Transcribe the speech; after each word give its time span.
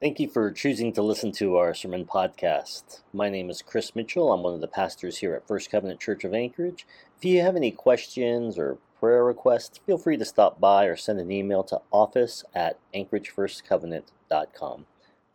Thank 0.00 0.18
you 0.18 0.30
for 0.30 0.50
choosing 0.50 0.94
to 0.94 1.02
listen 1.02 1.30
to 1.32 1.58
our 1.58 1.74
sermon 1.74 2.06
podcast. 2.06 3.02
My 3.12 3.28
name 3.28 3.50
is 3.50 3.60
Criss 3.60 3.94
Mitchell. 3.94 4.32
I'm 4.32 4.42
one 4.42 4.54
of 4.54 4.62
the 4.62 4.66
pastors 4.66 5.18
here 5.18 5.34
at 5.34 5.46
First 5.46 5.70
Covenant 5.70 6.00
Church 6.00 6.24
of 6.24 6.32
Anchorage. 6.32 6.86
If 7.18 7.24
you 7.26 7.42
have 7.42 7.54
any 7.54 7.70
questions 7.70 8.56
or 8.56 8.78
prayer 8.98 9.22
requests, 9.22 9.76
feel 9.84 9.98
free 9.98 10.16
to 10.16 10.24
stop 10.24 10.58
by 10.58 10.86
or 10.86 10.96
send 10.96 11.20
an 11.20 11.30
email 11.30 11.62
to 11.64 11.82
office 11.92 12.44
at 12.54 12.78
anchoragefirstcovenant.com. 12.94 14.86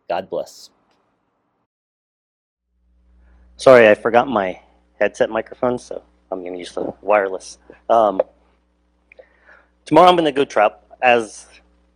God 0.10 0.30
bless. 0.32 0.72
Sorry, 3.58 3.88
I 3.88 3.94
forgot 3.94 4.28
my 4.28 4.60
headset 5.00 5.30
microphone, 5.30 5.78
so 5.78 6.02
I'm 6.32 6.42
going 6.42 6.54
to 6.54 6.60
use 6.60 6.72
the 6.72 6.92
wireless. 7.04 7.60
Um, 7.88 8.20
tomorrow 9.86 10.10
I'm 10.10 10.16
going 10.16 10.26
to 10.26 10.32
go 10.32 10.44
trap, 10.44 10.82
as 11.04 11.46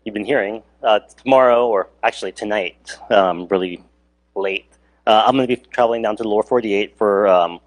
you've 0.04 0.14
been 0.14 0.26
hearing, 0.26 0.64
uh, 0.84 1.00
tomorrow, 1.00 1.68
or 1.68 1.90
actually 2.04 2.32
tonight, 2.32 2.98
um, 3.10 3.48
really 3.48 3.84
late, 4.36 4.66
uh, 5.06 5.24
I'm 5.26 5.36
going 5.36 5.48
to 5.48 5.56
be 5.56 5.62
traveling 5.72 6.02
down 6.02 6.16
to 6.18 6.24
the 6.24 6.30
lower 6.30 6.44
48 6.44 6.96
for 6.98 7.28
um, 7.28 7.60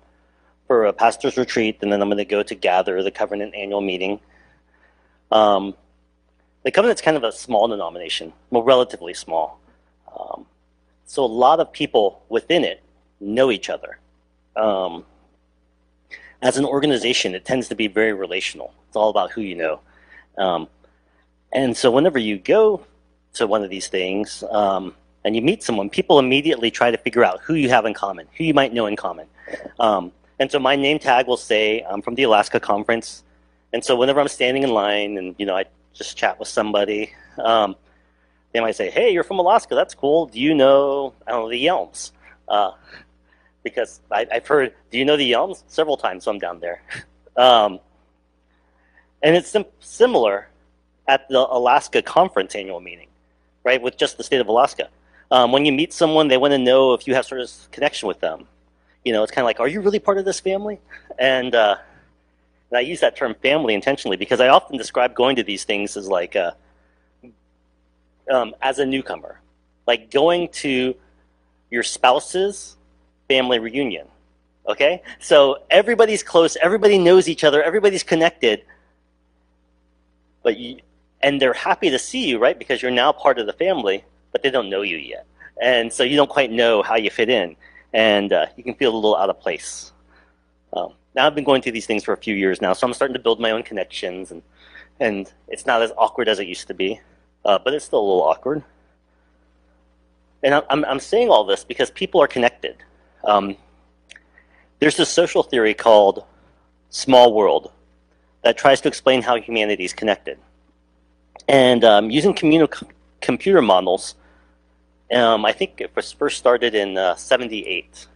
for 0.68 0.84
a 0.86 0.92
pastor's 0.92 1.36
retreat, 1.36 1.78
and 1.82 1.92
then 1.92 2.00
I'm 2.00 2.08
going 2.08 2.18
to 2.18 2.24
go 2.24 2.42
to 2.42 2.54
gather 2.54 3.02
the 3.02 3.10
Covenant 3.10 3.54
annual 3.54 3.80
meeting. 3.80 4.20
Um, 5.30 5.74
the 6.62 6.70
Covenant's 6.70 7.02
kind 7.02 7.16
of 7.16 7.24
a 7.24 7.32
small 7.32 7.66
denomination, 7.66 8.32
well, 8.50 8.62
relatively 8.62 9.12
small. 9.12 9.60
Um, 10.16 10.46
so 11.04 11.24
a 11.24 11.26
lot 11.26 11.58
of 11.58 11.72
people 11.72 12.22
within 12.28 12.64
it 12.64 12.80
know 13.20 13.50
each 13.50 13.68
other. 13.68 13.98
Um, 14.54 15.04
as 16.42 16.56
an 16.56 16.64
organization, 16.64 17.34
it 17.34 17.44
tends 17.44 17.68
to 17.68 17.74
be 17.74 17.88
very 17.88 18.12
relational. 18.12 18.72
It's 18.86 18.96
all 18.96 19.10
about 19.10 19.32
who 19.32 19.40
you 19.40 19.56
know. 19.56 19.80
And 21.52 21.76
so 21.76 21.90
whenever 21.90 22.18
you 22.18 22.38
go 22.38 22.84
to 23.34 23.46
one 23.46 23.62
of 23.62 23.70
these 23.70 23.88
things 23.88 24.42
um, 24.50 24.94
and 25.24 25.36
you 25.36 25.42
meet 25.42 25.62
someone, 25.62 25.90
people 25.90 26.18
immediately 26.18 26.70
try 26.70 26.90
to 26.90 26.96
figure 26.96 27.24
out 27.24 27.40
who 27.40 27.54
you 27.54 27.68
have 27.68 27.84
in 27.84 27.94
common, 27.94 28.26
who 28.36 28.44
you 28.44 28.54
might 28.54 28.72
know 28.72 28.86
in 28.86 28.96
common. 28.96 29.26
Um, 29.78 30.12
and 30.38 30.50
so 30.50 30.58
my 30.58 30.76
name 30.76 30.98
tag 30.98 31.26
will 31.26 31.36
say 31.36 31.84
I'm 31.88 32.02
from 32.02 32.14
the 32.14 32.24
Alaska 32.24 32.58
conference. 32.58 33.22
And 33.72 33.84
so 33.84 33.96
whenever 33.96 34.20
I'm 34.20 34.28
standing 34.28 34.62
in 34.62 34.70
line 34.70 35.16
and 35.16 35.34
you 35.38 35.46
know 35.46 35.56
I 35.56 35.64
just 35.94 36.16
chat 36.16 36.38
with 36.38 36.48
somebody, 36.48 37.12
um, 37.38 37.76
they 38.52 38.60
might 38.60 38.76
say, 38.76 38.90
"Hey, 38.90 39.12
you're 39.12 39.24
from 39.24 39.38
Alaska. 39.38 39.74
That's 39.74 39.94
cool. 39.94 40.26
Do 40.26 40.40
you 40.40 40.54
know 40.54 41.14
know 41.26 41.48
the 41.48 41.64
Yelms?" 41.64 42.10
Uh, 42.48 42.72
because 43.62 44.00
I, 44.10 44.26
have 44.30 44.46
heard, 44.46 44.74
"Do 44.90 44.98
you 44.98 45.04
know 45.04 45.16
the 45.16 45.30
Yelms?" 45.30 45.62
several 45.68 45.96
times. 45.96 46.24
So 46.24 46.32
I'm 46.32 46.38
down 46.38 46.60
there, 46.60 46.82
um, 47.36 47.80
and 49.22 49.36
it's 49.36 49.48
sim- 49.48 49.64
similar 49.80 50.48
at 51.08 51.28
the 51.28 51.38
Alaska 51.38 52.02
conference 52.02 52.54
annual 52.54 52.80
meeting 52.80 53.08
right, 53.64 53.80
with 53.80 53.96
just 53.96 54.16
the 54.16 54.24
state 54.24 54.40
of 54.40 54.48
Alaska. 54.48 54.88
Um, 55.30 55.52
when 55.52 55.64
you 55.64 55.72
meet 55.72 55.92
someone, 55.92 56.28
they 56.28 56.36
want 56.36 56.52
to 56.52 56.58
know 56.58 56.92
if 56.94 57.06
you 57.06 57.14
have 57.14 57.24
sort 57.24 57.40
of 57.40 57.50
connection 57.70 58.08
with 58.08 58.20
them. 58.20 58.46
You 59.04 59.12
know, 59.12 59.22
it's 59.22 59.32
kind 59.32 59.42
of 59.42 59.46
like, 59.46 59.60
are 59.60 59.68
you 59.68 59.80
really 59.80 59.98
part 59.98 60.18
of 60.18 60.24
this 60.24 60.40
family? 60.40 60.80
And, 61.18 61.54
uh, 61.54 61.76
and 62.70 62.78
I 62.78 62.80
use 62.80 63.00
that 63.00 63.16
term 63.16 63.34
family 63.42 63.74
intentionally 63.74 64.16
because 64.16 64.40
I 64.40 64.48
often 64.48 64.76
describe 64.76 65.14
going 65.14 65.36
to 65.36 65.42
these 65.42 65.64
things 65.64 65.96
as 65.96 66.08
like 66.08 66.34
a, 66.34 66.56
uh, 67.24 68.34
um, 68.34 68.54
as 68.62 68.78
a 68.78 68.86
newcomer, 68.86 69.40
like 69.86 70.10
going 70.10 70.48
to 70.48 70.94
your 71.70 71.82
spouse's 71.82 72.76
family 73.28 73.58
reunion. 73.58 74.06
Okay, 74.68 75.02
so 75.18 75.58
everybody's 75.70 76.22
close, 76.22 76.56
everybody 76.62 76.96
knows 76.96 77.28
each 77.28 77.42
other, 77.42 77.60
everybody's 77.64 78.04
connected, 78.04 78.62
but 80.44 80.56
you, 80.56 80.78
and 81.22 81.40
they're 81.40 81.52
happy 81.52 81.90
to 81.90 81.98
see 81.98 82.26
you, 82.28 82.38
right? 82.38 82.58
Because 82.58 82.82
you're 82.82 82.90
now 82.90 83.12
part 83.12 83.38
of 83.38 83.46
the 83.46 83.52
family, 83.52 84.04
but 84.32 84.42
they 84.42 84.50
don't 84.50 84.70
know 84.70 84.82
you 84.82 84.96
yet, 84.96 85.26
and 85.60 85.92
so 85.92 86.02
you 86.02 86.16
don't 86.16 86.30
quite 86.30 86.50
know 86.50 86.82
how 86.82 86.96
you 86.96 87.10
fit 87.10 87.28
in, 87.28 87.56
and 87.92 88.32
uh, 88.32 88.46
you 88.56 88.64
can 88.64 88.74
feel 88.74 88.92
a 88.92 88.96
little 88.96 89.16
out 89.16 89.30
of 89.30 89.40
place. 89.40 89.92
Um, 90.72 90.94
now 91.14 91.26
I've 91.26 91.34
been 91.34 91.44
going 91.44 91.62
through 91.62 91.72
these 91.72 91.86
things 91.86 92.04
for 92.04 92.12
a 92.12 92.16
few 92.16 92.34
years 92.34 92.60
now, 92.60 92.72
so 92.72 92.86
I'm 92.86 92.94
starting 92.94 93.14
to 93.14 93.20
build 93.20 93.40
my 93.40 93.50
own 93.50 93.62
connections, 93.62 94.30
and 94.30 94.42
and 95.00 95.32
it's 95.48 95.66
not 95.66 95.82
as 95.82 95.92
awkward 95.96 96.28
as 96.28 96.38
it 96.38 96.46
used 96.46 96.68
to 96.68 96.74
be, 96.74 97.00
uh, 97.44 97.58
but 97.58 97.74
it's 97.74 97.84
still 97.84 98.00
a 98.00 98.06
little 98.06 98.22
awkward. 98.22 98.62
And 100.42 100.54
I'm 100.68 100.84
I'm 100.84 101.00
saying 101.00 101.28
all 101.28 101.44
this 101.44 101.64
because 101.64 101.90
people 101.90 102.20
are 102.20 102.28
connected. 102.28 102.76
Um, 103.24 103.56
there's 104.80 104.96
this 104.96 105.08
social 105.08 105.44
theory 105.44 105.74
called 105.74 106.24
small 106.90 107.32
world 107.32 107.70
that 108.42 108.58
tries 108.58 108.80
to 108.80 108.88
explain 108.88 109.22
how 109.22 109.36
humanity 109.36 109.84
is 109.84 109.92
connected. 109.92 110.38
And 111.48 111.84
um, 111.84 112.10
using 112.10 112.34
computer 113.20 113.62
models, 113.62 114.14
um, 115.12 115.44
I 115.44 115.52
think 115.52 115.80
it 115.80 115.94
was 115.94 116.12
first 116.12 116.38
started 116.38 116.74
in 116.74 116.96
uh, 116.96 117.14
78. 117.16 118.06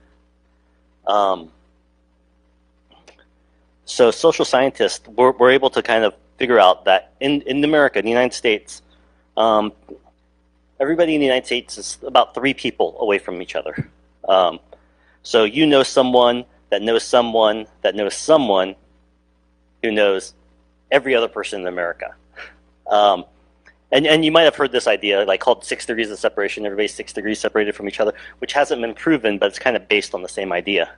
Um, 1.06 1.50
so 3.84 4.10
social 4.10 4.44
scientists 4.44 5.06
were, 5.09 5.32
were, 5.32 5.50
able 5.50 5.70
to 5.70 5.82
kind 5.82 6.04
of 6.04 6.15
figure 6.38 6.59
out 6.59 6.84
that 6.86 7.12
in, 7.20 7.42
in 7.42 7.62
America, 7.62 7.98
in 7.98 8.04
the 8.04 8.10
United 8.10 8.34
States, 8.34 8.82
um, 9.36 9.72
everybody 10.81 11.15
in 11.15 11.20
the 11.20 11.26
United 11.26 11.47
States 11.47 11.78
is 11.78 11.98
about 12.04 12.34
three 12.34 12.54
people 12.54 12.97
away 13.00 13.19
from 13.19 13.41
each 13.41 13.54
other. 13.54 13.88
Um, 14.28 14.59
so 15.22 15.44
you 15.44 15.66
know 15.66 15.82
someone 15.82 16.44
that 16.70 16.82
knows 16.82 17.04
someone 17.04 17.66
that 17.82 17.94
knows 17.94 18.15
someone 18.15 18.75
who 19.82 19.92
knows 19.92 20.34
every 20.91 21.15
other 21.15 21.28
person 21.28 21.60
in 21.60 21.66
America. 21.66 22.15
Um, 22.91 23.24
and, 23.92 24.06
and 24.06 24.24
you 24.24 24.32
might 24.32 24.42
have 24.42 24.56
heard 24.56 24.72
this 24.72 24.86
idea, 24.86 25.24
like 25.24 25.41
called 25.41 25.64
six 25.64 25.86
degrees 25.86 26.10
of 26.10 26.19
separation. 26.19 26.66
Everybody's 26.66 26.94
six 26.94 27.12
degrees 27.12 27.38
separated 27.38 27.74
from 27.74 27.88
each 27.88 28.00
other, 28.00 28.12
which 28.38 28.52
hasn't 28.52 28.80
been 28.80 28.94
proven, 28.94 29.38
but 29.38 29.47
it's 29.47 29.58
kind 29.58 29.76
of 29.76 29.88
based 29.88 30.14
on 30.14 30.22
the 30.22 30.28
same 30.28 30.52
idea, 30.52 30.91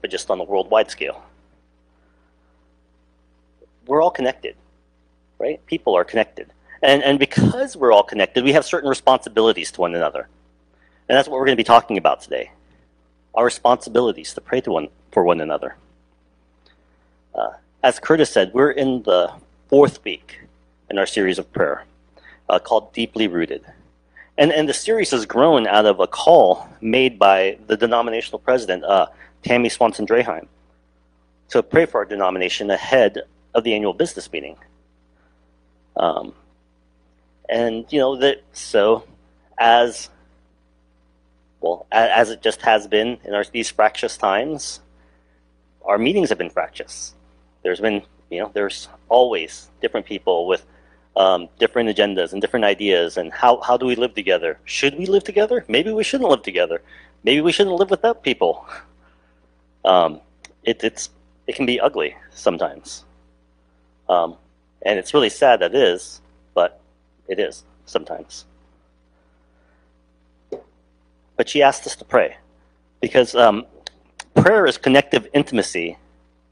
but 0.00 0.10
just 0.10 0.30
on 0.30 0.40
a 0.40 0.44
worldwide 0.44 0.90
scale. 0.90 1.22
We're 3.86 4.02
all 4.02 4.10
connected, 4.10 4.56
right? 5.38 5.64
People 5.66 5.94
are 5.94 6.04
connected. 6.04 6.52
And, 6.82 7.02
and 7.02 7.18
because 7.18 7.76
we're 7.76 7.92
all 7.92 8.02
connected, 8.02 8.44
we 8.44 8.52
have 8.52 8.64
certain 8.64 8.88
responsibilities 8.88 9.70
to 9.72 9.80
one 9.80 9.94
another. 9.94 10.28
And 11.08 11.16
that's 11.16 11.28
what 11.28 11.38
we're 11.38 11.46
going 11.46 11.56
to 11.56 11.60
be 11.60 11.64
talking 11.64 11.98
about 11.98 12.22
today 12.22 12.50
our 13.34 13.44
responsibilities 13.44 14.34
to 14.34 14.40
pray 14.40 14.60
to 14.60 14.70
one, 14.70 14.88
for 15.10 15.24
one 15.24 15.40
another. 15.40 15.76
Uh, 17.34 17.50
as 17.82 17.98
Curtis 17.98 18.30
said, 18.30 18.50
we're 18.52 18.72
in 18.72 19.02
the 19.04 19.32
fourth 19.68 20.04
week 20.04 20.40
in 20.92 20.98
our 20.98 21.06
series 21.06 21.38
of 21.38 21.50
prayer 21.52 21.84
uh, 22.48 22.58
called 22.58 22.92
Deeply 22.92 23.26
Rooted. 23.26 23.64
And, 24.38 24.52
and 24.52 24.68
the 24.68 24.74
series 24.74 25.10
has 25.10 25.26
grown 25.26 25.66
out 25.66 25.86
of 25.86 25.98
a 25.98 26.06
call 26.06 26.68
made 26.80 27.18
by 27.18 27.58
the 27.66 27.76
denominational 27.76 28.38
president, 28.38 28.84
uh, 28.84 29.06
Tammy 29.42 29.68
Swanson 29.68 30.06
Draheim, 30.06 30.46
to 31.48 31.62
pray 31.62 31.86
for 31.86 31.98
our 31.98 32.04
denomination 32.04 32.70
ahead 32.70 33.22
of 33.54 33.64
the 33.64 33.74
annual 33.74 33.92
business 33.92 34.30
meeting. 34.32 34.56
Um, 35.96 36.34
and, 37.48 37.84
you 37.90 37.98
know, 37.98 38.16
that 38.16 38.42
so 38.52 39.04
as 39.58 40.08
well, 41.60 41.86
as 41.90 42.30
it 42.30 42.42
just 42.42 42.62
has 42.62 42.86
been 42.86 43.18
in 43.24 43.34
our, 43.34 43.44
these 43.44 43.70
fractious 43.70 44.16
times, 44.16 44.80
our 45.84 45.98
meetings 45.98 46.28
have 46.28 46.38
been 46.38 46.50
fractious. 46.50 47.14
There's 47.62 47.80
been, 47.80 48.02
you 48.30 48.40
know, 48.40 48.50
there's 48.52 48.88
always 49.08 49.70
different 49.80 50.06
people 50.06 50.46
with 50.46 50.64
um, 51.16 51.48
different 51.58 51.88
agendas 51.88 52.32
and 52.32 52.40
different 52.40 52.64
ideas 52.64 53.16
and 53.16 53.32
how, 53.32 53.60
how 53.60 53.76
do 53.76 53.86
we 53.86 53.94
live 53.96 54.14
together? 54.14 54.58
Should 54.64 54.96
we 54.96 55.06
live 55.06 55.24
together? 55.24 55.64
Maybe 55.68 55.92
we 55.92 56.04
shouldn't 56.04 56.30
live 56.30 56.42
together. 56.42 56.82
Maybe 57.24 57.40
we 57.40 57.52
shouldn't 57.52 57.76
live 57.76 57.90
without 57.90 58.22
people. 58.22 58.66
Um, 59.84 60.20
it, 60.62 60.84
it's, 60.84 61.10
it 61.48 61.56
can 61.56 61.66
be 61.66 61.80
ugly 61.80 62.14
sometimes. 62.30 63.02
Um, 64.08 64.36
and 64.82 64.96
it's 64.96 65.12
really 65.12 65.28
sad 65.28 65.58
that 65.58 65.74
it 65.74 65.82
is, 65.82 66.20
but 66.54 66.80
it 67.26 67.40
is 67.40 67.64
sometimes. 67.84 68.44
But 71.36 71.48
she 71.48 71.62
asked 71.62 71.84
us 71.84 71.96
to 71.96 72.04
pray 72.04 72.36
because 73.00 73.34
um, 73.34 73.66
prayer 74.34 74.66
is 74.66 74.78
connective 74.78 75.26
intimacy 75.32 75.98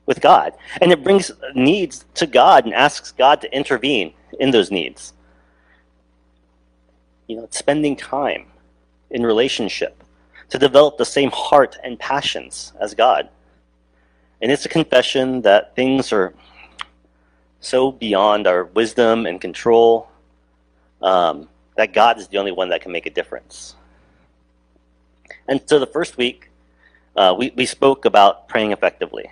with 0.06 0.20
God. 0.20 0.52
And 0.80 0.90
it 0.90 1.04
brings 1.04 1.30
needs 1.54 2.04
to 2.14 2.26
God 2.26 2.64
and 2.64 2.74
asks 2.74 3.12
God 3.12 3.40
to 3.42 3.54
intervene 3.54 4.12
in 4.40 4.50
those 4.50 4.70
needs. 4.70 5.12
You 7.28 7.36
know, 7.36 7.48
spending 7.50 7.94
time 7.94 8.46
in 9.10 9.24
relationship 9.24 10.02
to 10.48 10.58
develop 10.58 10.98
the 10.98 11.04
same 11.04 11.30
heart 11.30 11.78
and 11.84 11.98
passions 11.98 12.72
as 12.80 12.94
God. 12.94 13.28
And 14.42 14.50
it's 14.50 14.64
a 14.64 14.68
confession 14.68 15.42
that 15.42 15.76
things 15.76 16.12
are 16.12 16.34
so 17.60 17.92
beyond 17.92 18.46
our 18.46 18.64
wisdom 18.64 19.26
and 19.26 19.40
control 19.40 20.08
um, 21.02 21.48
that 21.76 21.92
God 21.92 22.18
is 22.18 22.26
the 22.28 22.38
only 22.38 22.52
one 22.52 22.70
that 22.70 22.80
can 22.80 22.90
make 22.90 23.06
a 23.06 23.10
difference. 23.10 23.76
And 25.46 25.60
so 25.66 25.78
the 25.78 25.86
first 25.86 26.16
week, 26.16 26.50
uh, 27.16 27.34
we, 27.38 27.52
we 27.54 27.66
spoke 27.66 28.04
about 28.06 28.48
praying 28.48 28.72
effectively. 28.72 29.30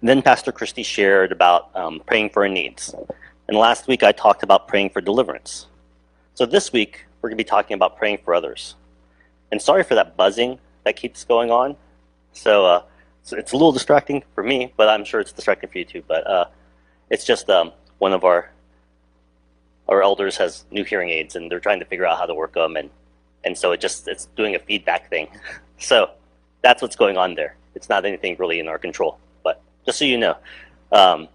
And 0.00 0.08
then 0.08 0.22
Pastor 0.22 0.52
Christie 0.52 0.82
shared 0.82 1.32
about 1.32 1.74
um, 1.74 2.02
praying 2.06 2.30
for 2.30 2.42
our 2.42 2.48
needs. 2.48 2.94
And 3.50 3.58
last 3.58 3.88
week 3.88 4.04
I 4.04 4.12
talked 4.12 4.44
about 4.44 4.68
praying 4.68 4.90
for 4.90 5.00
deliverance. 5.00 5.66
So 6.34 6.46
this 6.46 6.72
week 6.72 7.06
we're 7.20 7.30
going 7.30 7.36
to 7.36 7.44
be 7.44 7.48
talking 7.48 7.74
about 7.74 7.96
praying 7.96 8.18
for 8.24 8.32
others. 8.32 8.76
And 9.50 9.60
sorry 9.60 9.82
for 9.82 9.96
that 9.96 10.16
buzzing 10.16 10.60
that 10.84 10.94
keeps 10.94 11.24
going 11.24 11.50
on. 11.50 11.74
So, 12.32 12.64
uh, 12.64 12.82
so 13.24 13.36
it's 13.36 13.50
a 13.50 13.56
little 13.56 13.72
distracting 13.72 14.22
for 14.36 14.44
me, 14.44 14.72
but 14.76 14.88
I'm 14.88 15.04
sure 15.04 15.18
it's 15.18 15.32
distracting 15.32 15.68
for 15.68 15.78
you 15.78 15.84
too. 15.84 16.04
But 16.06 16.24
uh, 16.28 16.44
it's 17.10 17.24
just 17.24 17.50
um, 17.50 17.72
one 17.98 18.12
of 18.12 18.22
our 18.22 18.52
our 19.88 20.00
elders 20.00 20.36
has 20.36 20.64
new 20.70 20.84
hearing 20.84 21.10
aids, 21.10 21.34
and 21.34 21.50
they're 21.50 21.58
trying 21.58 21.80
to 21.80 21.84
figure 21.86 22.06
out 22.06 22.18
how 22.18 22.26
to 22.26 22.34
work 22.34 22.54
them, 22.54 22.76
and 22.76 22.88
and 23.42 23.58
so 23.58 23.72
it 23.72 23.80
just 23.80 24.06
it's 24.06 24.26
doing 24.36 24.54
a 24.54 24.60
feedback 24.60 25.10
thing. 25.10 25.26
So 25.82 26.10
that's 26.60 26.82
what's 26.82 26.94
going 26.94 27.16
on 27.16 27.34
there. 27.36 27.56
It's 27.74 27.88
not 27.88 28.04
anything 28.04 28.36
really 28.38 28.60
in 28.60 28.68
our 28.68 28.78
control, 28.78 29.18
but 29.42 29.62
just 29.86 29.98
so 29.98 30.04
you 30.04 30.18
know. 30.18 30.36
Um, 30.92 31.26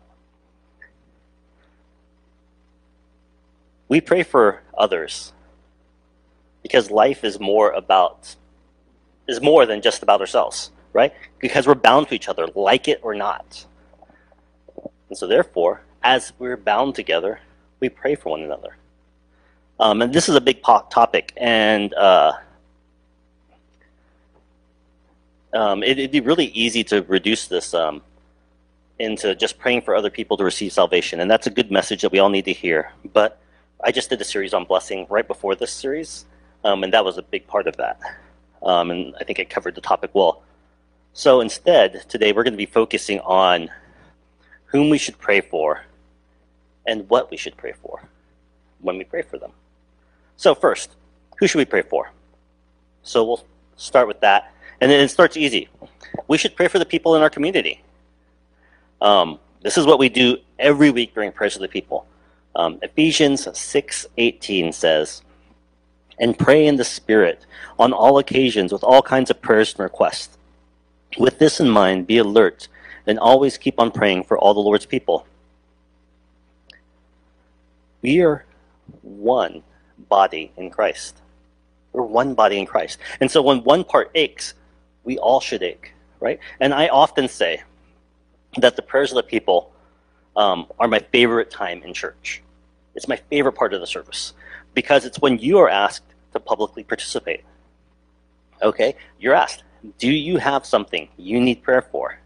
we 3.87 4.01
pray 4.01 4.23
for 4.23 4.61
others 4.77 5.33
because 6.63 6.89
life 6.89 7.23
is 7.23 7.39
more 7.39 7.71
about 7.71 8.35
is 9.27 9.41
more 9.41 9.65
than 9.65 9.81
just 9.81 10.03
about 10.03 10.21
ourselves 10.21 10.71
right? 10.95 11.13
Because 11.39 11.67
we're 11.67 11.75
bound 11.75 12.07
to 12.07 12.15
each 12.15 12.29
other 12.29 12.47
like 12.55 12.87
it 12.87 13.01
or 13.03 13.13
not. 13.13 13.65
And 15.09 15.17
so 15.17 15.27
therefore 15.27 15.81
as 16.01 16.31
we're 16.39 16.57
bound 16.57 16.95
together 16.95 17.39
we 17.81 17.89
pray 17.89 18.15
for 18.15 18.29
one 18.29 18.41
another. 18.41 18.77
Um, 19.77 20.01
and 20.01 20.13
this 20.13 20.29
is 20.29 20.35
a 20.35 20.41
big 20.41 20.63
topic 20.63 21.33
and 21.35 21.93
uh, 21.93 22.33
um, 25.53 25.83
it, 25.83 25.97
would 25.97 26.11
be 26.11 26.21
really 26.21 26.45
easy 26.47 26.83
to 26.85 27.01
reduce 27.03 27.47
this 27.47 27.73
um, 27.73 28.01
into 28.97 29.35
just 29.35 29.59
praying 29.59 29.81
for 29.81 29.95
other 29.95 30.09
people 30.09 30.37
to 30.37 30.45
receive 30.45 30.71
salvation. 30.71 31.19
And 31.19 31.29
that's 31.29 31.45
a 31.45 31.49
good 31.49 31.71
message 31.71 32.01
that 32.03 32.11
we 32.13 32.19
all 32.19 32.29
need 32.29 32.45
to 32.45 32.53
hear. 32.53 32.91
But 33.13 33.37
I 33.83 33.92
just 33.92 34.10
did 34.10 34.22
a 34.22 34.24
series 34.24 34.54
on 34.54 34.66
blessing 34.66 35.06
right 35.10 35.27
before 35.27 35.56
this 35.56 35.72
series, 35.72 36.25
um, 36.63 36.83
and 36.83 36.94
that 36.94 37.04
was 37.04 37.18
a 37.18 37.22
big 37.22 37.45
part 37.48 37.68
of 37.68 37.77
that. 37.77 38.00
Um, 38.63 38.89
and 38.89 39.16
I 39.19 39.24
think 39.24 39.39
it 39.39 39.50
covered 39.50 39.75
the 39.75 39.81
topic 39.81 40.12
well. 40.13 40.42
So 41.13 41.42
instead, 41.42 42.10
today 42.10 42.31
we're 42.31 42.44
going 42.44 42.54
to 42.54 42.57
be 42.57 42.66
focusing 42.66 43.19
on 43.22 43.69
whom 44.66 44.89
we 44.89 44.98
should 44.98 45.18
pray 45.18 45.42
for 45.42 45.83
and 46.86 47.07
what 47.10 47.31
we 47.31 47.38
should 47.38 47.56
pray 47.57 47.74
for 47.74 48.01
when 48.80 48.98
we 48.98 49.04
pray 49.04 49.22
for 49.22 49.38
them. 49.38 49.51
So, 50.38 50.54
first, 50.54 50.95
who 51.38 51.48
should 51.48 51.60
we 51.60 51.66
pray 51.66 51.81
for? 51.81 52.12
So, 53.04 53.24
we'll 53.24 53.45
start 53.78 54.07
with 54.07 54.19
that. 54.21 54.51
And 54.81 54.92
then 54.92 55.00
it 55.00 55.10
starts 55.10 55.38
easy. 55.38 55.69
We 56.28 56.38
should 56.38 56.56
pray 56.56 56.68
for 56.68 56.80
the 56.80 56.86
people 56.86 57.16
in 57.16 57.21
our 57.21 57.30
community. 57.30 57.81
Um, 59.01 59.39
this 59.62 59.78
is 59.78 59.86
what 59.86 60.00
we 60.00 60.10
do 60.10 60.38
every 60.60 60.89
week 60.92 61.13
during 61.13 61.31
prayers 61.31 61.54
for 61.54 61.60
the 61.60 61.68
people. 61.68 62.06
Um, 62.56 62.80
Ephesians 62.81 63.48
6:18 63.57 64.72
says, 64.72 65.22
"And 66.18 66.40
pray 66.40 66.66
in 66.66 66.78
the 66.78 66.86
Spirit 66.86 67.46
on 67.78 67.92
all 67.92 68.18
occasions 68.18 68.72
with 68.72 68.84
all 68.84 69.02
kinds 69.02 69.30
of 69.30 69.42
prayers 69.42 69.74
and 69.74 69.81
requests. 69.81 70.38
With 71.18 71.40
this 71.40 71.60
in 71.60 71.69
mind, 71.69 72.07
be 72.07 72.18
alert 72.18 72.68
and 73.06 73.19
always 73.19 73.57
keep 73.57 73.80
on 73.80 73.92
praying 73.92 74.24
for 74.24 74.38
all 74.38 74.54
the 74.54 74.62
Lord's 74.62 74.86
people." 74.86 75.28
We 78.02 78.22
are 78.22 78.46
one 79.02 79.63
body 79.98 80.52
in 80.56 80.69
Christ. 80.69 81.22
We're 81.92 82.04
one 82.04 82.36
body 82.36 82.57
in 82.60 82.66
Christ. 82.66 83.00
And 83.19 83.30
so 83.30 83.42
when 83.42 83.63
one 83.63 83.84
part 83.84 84.12
aches, 84.16 84.54
we 85.04 85.18
all 85.18 85.40
should 85.40 85.63
ache, 85.63 85.94
right? 86.19 86.40
And 86.60 86.74
I 86.74 86.88
often 86.88 87.28
say 87.28 87.63
that 88.57 88.75
the 88.75 88.81
prayers 88.81 89.12
of 89.12 89.16
the 89.16 89.24
people 89.24 89.72
um, 90.36 90.68
are 90.80 90.88
my 90.88 91.00
favorite 91.00 91.50
time 91.50 91.81
in 91.84 91.94
church. 91.94 92.42
It's 92.95 93.07
my 93.07 93.18
favorite 93.18 93.53
part 93.53 93.74
of 93.74 93.81
the 93.81 93.88
service 93.88 94.33
because 94.74 95.06
it's 95.06 95.19
when 95.19 95.38
you 95.39 95.57
are 95.59 95.69
asked 95.69 96.03
to 96.33 96.39
publicly 96.39 96.83
participate. 96.83 97.44
Okay, 98.62 98.95
you're 99.19 99.33
asked, 99.33 99.63
do 99.97 100.09
you 100.09 100.38
have 100.38 100.65
something 100.65 101.09
you 101.18 101.39
need 101.42 101.62
prayer 101.62 101.81
for? 101.81 102.19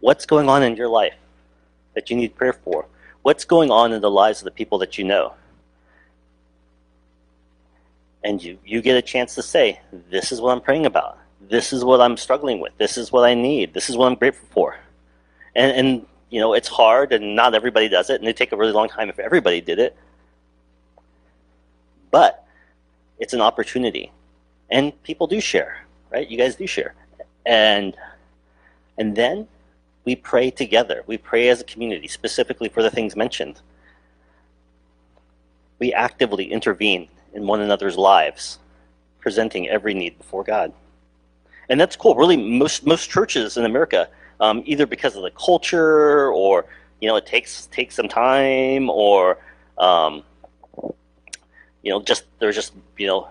What's 0.00 0.26
going 0.26 0.48
on 0.48 0.62
in 0.62 0.76
your 0.76 0.88
life 0.88 1.14
that 1.94 2.10
you 2.10 2.16
need 2.16 2.34
prayer 2.34 2.52
for? 2.52 2.86
What's 3.22 3.44
going 3.44 3.70
on 3.70 3.92
in 3.92 4.00
the 4.00 4.10
lives 4.10 4.40
of 4.40 4.44
the 4.44 4.50
people 4.50 4.78
that 4.78 4.98
you 4.98 5.04
know? 5.04 5.34
And 8.24 8.42
you, 8.42 8.58
you 8.64 8.80
get 8.80 8.96
a 8.96 9.02
chance 9.02 9.34
to 9.34 9.42
say, 9.42 9.80
this 10.10 10.32
is 10.32 10.40
what 10.40 10.52
I'm 10.52 10.60
praying 10.60 10.86
about. 10.86 11.18
This 11.48 11.72
is 11.72 11.84
what 11.84 12.00
I'm 12.00 12.16
struggling 12.16 12.60
with. 12.60 12.76
This 12.78 12.96
is 12.98 13.12
what 13.12 13.24
I 13.24 13.34
need. 13.34 13.74
This 13.74 13.88
is 13.88 13.96
what 13.96 14.06
I'm 14.06 14.16
grateful 14.16 14.48
for. 14.50 14.76
And, 15.54 15.72
and 15.72 16.06
you 16.30 16.40
know, 16.40 16.54
it's 16.54 16.68
hard 16.68 17.12
and 17.12 17.36
not 17.36 17.54
everybody 17.54 17.88
does 17.88 18.10
it, 18.10 18.16
and 18.16 18.24
it'd 18.24 18.36
take 18.36 18.52
a 18.52 18.56
really 18.56 18.72
long 18.72 18.88
time 18.88 19.08
if 19.08 19.18
everybody 19.18 19.60
did 19.60 19.78
it. 19.78 19.96
But 22.10 22.44
it's 23.18 23.32
an 23.32 23.40
opportunity. 23.40 24.12
And 24.70 25.00
people 25.02 25.26
do 25.26 25.40
share, 25.40 25.84
right? 26.10 26.28
You 26.28 26.36
guys 26.36 26.56
do 26.56 26.66
share. 26.66 26.94
And 27.44 27.96
and 28.98 29.14
then 29.14 29.46
we 30.04 30.16
pray 30.16 30.50
together. 30.50 31.04
We 31.06 31.18
pray 31.18 31.48
as 31.48 31.60
a 31.60 31.64
community, 31.64 32.08
specifically 32.08 32.68
for 32.68 32.82
the 32.82 32.90
things 32.90 33.14
mentioned. 33.14 33.60
We 35.78 35.92
actively 35.92 36.50
intervene 36.50 37.08
in 37.34 37.46
one 37.46 37.60
another's 37.60 37.98
lives, 37.98 38.58
presenting 39.20 39.68
every 39.68 39.92
need 39.92 40.16
before 40.16 40.42
God. 40.42 40.72
And 41.68 41.78
that's 41.80 41.96
cool. 41.96 42.14
Really, 42.14 42.36
most 42.36 42.86
most 42.86 43.10
churches 43.10 43.56
in 43.56 43.64
America 43.64 44.08
um, 44.40 44.62
either 44.66 44.86
because 44.86 45.16
of 45.16 45.22
the 45.22 45.30
culture 45.30 46.32
or 46.32 46.66
you 47.00 47.08
know 47.08 47.16
it 47.16 47.26
takes 47.26 47.66
takes 47.66 47.94
some 47.94 48.08
time 48.08 48.90
or 48.90 49.38
um, 49.78 50.22
you 51.82 51.90
know 51.90 52.02
just 52.02 52.24
they're 52.38 52.52
just 52.52 52.72
you 52.96 53.06
know 53.06 53.28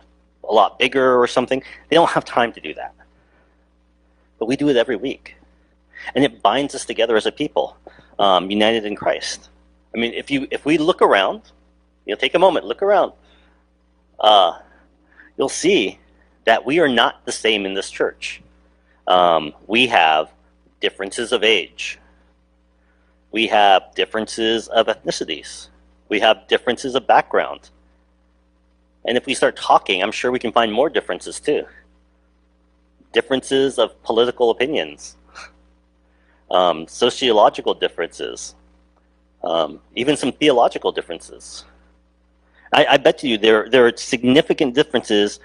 a 0.48 0.54
lot 0.54 0.78
bigger 0.80 1.20
or 1.20 1.28
something. 1.28 1.64
They 1.90 1.96
don't 1.96 2.10
have 2.10 2.26
time 2.26 2.54
to 2.54 2.62
do 2.62 2.74
that, 2.76 2.94
but 4.40 4.48
we 4.48 4.56
do 4.56 4.70
it 4.70 4.78
every 4.78 4.96
week, 4.96 5.36
and 6.14 6.24
it 6.24 6.42
binds 6.42 6.76
us 6.76 6.86
together 6.86 7.16
as 7.16 7.26
a 7.26 7.32
people, 7.32 7.78
um, 8.20 8.50
united 8.50 8.86
in 8.86 8.96
Christ. 8.96 9.50
I 9.94 9.98
mean, 9.98 10.14
if 10.14 10.30
you 10.30 10.48
if 10.52 10.66
we 10.66 10.78
look 10.78 11.02
around, 11.02 11.42
you 12.06 12.14
know, 12.14 12.20
take 12.20 12.36
a 12.36 12.40
moment, 12.40 12.66
look 12.66 12.82
around. 12.82 13.14
Uh, 14.20 14.60
you'll 15.38 15.50
see 15.50 16.00
that 16.46 16.66
we 16.66 16.80
are 16.80 16.88
not 16.88 17.26
the 17.26 17.32
same 17.32 17.66
in 17.66 17.74
this 17.74 17.90
church. 17.90 18.42
Um, 19.08 19.54
we 19.68 19.88
have 19.88 20.30
differences 20.80 21.32
of 21.32 21.44
age. 21.44 22.00
We 23.32 23.48
have 23.48 23.94
differences 23.96 24.68
of 24.68 24.88
ethnicities. 24.88 25.70
We 26.10 26.20
have 26.20 26.48
differences 26.48 26.96
of 26.96 27.08
background. 27.08 27.70
And 29.06 29.18
if 29.18 29.26
we 29.26 29.34
start 29.34 29.56
talking, 29.56 30.02
I'm 30.02 30.12
sure 30.12 30.32
we 30.32 30.40
can 30.40 30.52
find 30.52 30.72
more 30.72 30.90
differences 30.90 31.40
too. 31.40 31.66
Differences 33.14 33.78
of 33.78 34.02
political 34.04 34.50
opinions, 34.50 35.16
um, 36.52 36.88
sociological 36.88 37.74
differences, 37.74 38.56
um, 39.44 39.80
even 39.96 40.18
some 40.18 40.32
theological 40.32 40.92
differences. 40.92 41.66
I, 42.74 42.86
I 42.92 42.98
bet 42.98 43.24
you 43.24 43.38
there, 43.38 43.70
there 43.70 43.86
are 43.86 43.96
significant 43.96 44.74
differences 44.74 45.40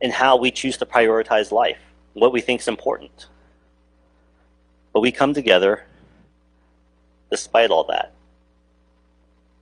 in 0.00 0.10
how 0.10 0.36
we 0.36 0.50
choose 0.50 0.76
to 0.78 0.86
prioritize 0.86 1.52
life, 1.52 1.78
what 2.14 2.32
we 2.32 2.40
think 2.40 2.60
is 2.60 2.68
important. 2.68 3.26
But 4.98 5.02
we 5.02 5.12
come 5.12 5.32
together 5.32 5.84
despite 7.30 7.70
all 7.70 7.84
that. 7.84 8.10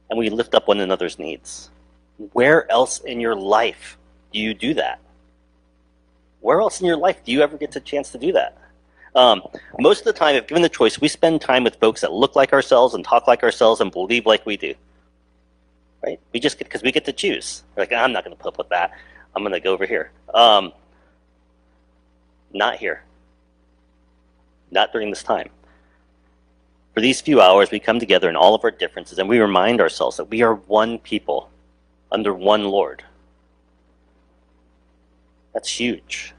And 0.08 0.18
we 0.18 0.30
lift 0.30 0.54
up 0.54 0.66
one 0.66 0.80
another's 0.80 1.18
needs. 1.18 1.68
Where 2.32 2.72
else 2.72 3.00
in 3.00 3.20
your 3.20 3.34
life 3.34 3.98
do 4.32 4.38
you 4.38 4.54
do 4.54 4.72
that? 4.72 4.98
Where 6.40 6.62
else 6.62 6.80
in 6.80 6.86
your 6.86 6.96
life 6.96 7.22
do 7.22 7.32
you 7.32 7.42
ever 7.42 7.58
get 7.58 7.72
the 7.72 7.80
chance 7.80 8.12
to 8.12 8.18
do 8.18 8.32
that? 8.32 8.56
Um, 9.14 9.42
most 9.78 9.98
of 9.98 10.04
the 10.06 10.14
time, 10.14 10.36
if 10.36 10.46
given 10.46 10.62
the 10.62 10.70
choice, 10.70 10.98
we 10.98 11.08
spend 11.08 11.42
time 11.42 11.64
with 11.64 11.76
folks 11.76 12.00
that 12.00 12.12
look 12.12 12.34
like 12.34 12.54
ourselves 12.54 12.94
and 12.94 13.04
talk 13.04 13.26
like 13.26 13.42
ourselves 13.42 13.82
and 13.82 13.92
believe 13.92 14.24
like 14.24 14.46
we 14.46 14.56
do. 14.56 14.72
Right? 16.02 16.18
We 16.32 16.40
just 16.40 16.56
get 16.56 16.66
because 16.66 16.82
we 16.82 16.92
get 16.92 17.04
to 17.04 17.12
choose. 17.12 17.62
We're 17.76 17.82
like, 17.82 17.92
I'm 17.92 18.14
not 18.14 18.24
going 18.24 18.34
to 18.34 18.42
put 18.42 18.54
up 18.54 18.56
with 18.56 18.70
that. 18.70 18.92
I'm 19.34 19.42
going 19.42 19.52
to 19.52 19.60
go 19.60 19.74
over 19.74 19.84
here. 19.84 20.12
Um, 20.32 20.72
not 22.54 22.76
here 22.78 23.02
not 24.76 24.92
during 24.92 25.10
this 25.10 25.24
time. 25.24 25.50
For 26.94 27.00
these 27.00 27.20
few 27.20 27.40
hours, 27.40 27.70
we 27.70 27.80
come 27.80 27.98
together 27.98 28.28
in 28.28 28.36
all 28.36 28.54
of 28.54 28.62
our 28.62 28.70
differences 28.70 29.18
and 29.18 29.28
we 29.28 29.40
remind 29.40 29.80
ourselves 29.80 30.16
that 30.18 30.30
we 30.30 30.42
are 30.42 30.54
one 30.54 30.98
people 30.98 31.50
under 32.12 32.32
one 32.32 32.64
Lord. 32.64 33.02
That's 35.52 35.68
huge. 35.68 36.32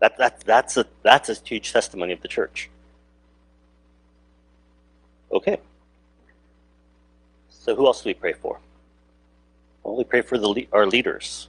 That, 0.00 0.18
that, 0.18 0.40
that's, 0.40 0.76
a, 0.76 0.84
that's 1.02 1.28
a 1.28 1.34
huge 1.34 1.72
testimony 1.72 2.12
of 2.12 2.20
the 2.20 2.28
church. 2.28 2.68
Okay. 5.30 5.58
So, 7.48 7.76
who 7.76 7.86
else 7.86 8.02
do 8.02 8.08
we 8.08 8.14
pray 8.14 8.32
for? 8.32 8.58
Well, 9.82 9.96
we 9.96 10.04
pray 10.04 10.22
for 10.22 10.36
the, 10.36 10.68
our 10.72 10.86
leaders 10.86 11.48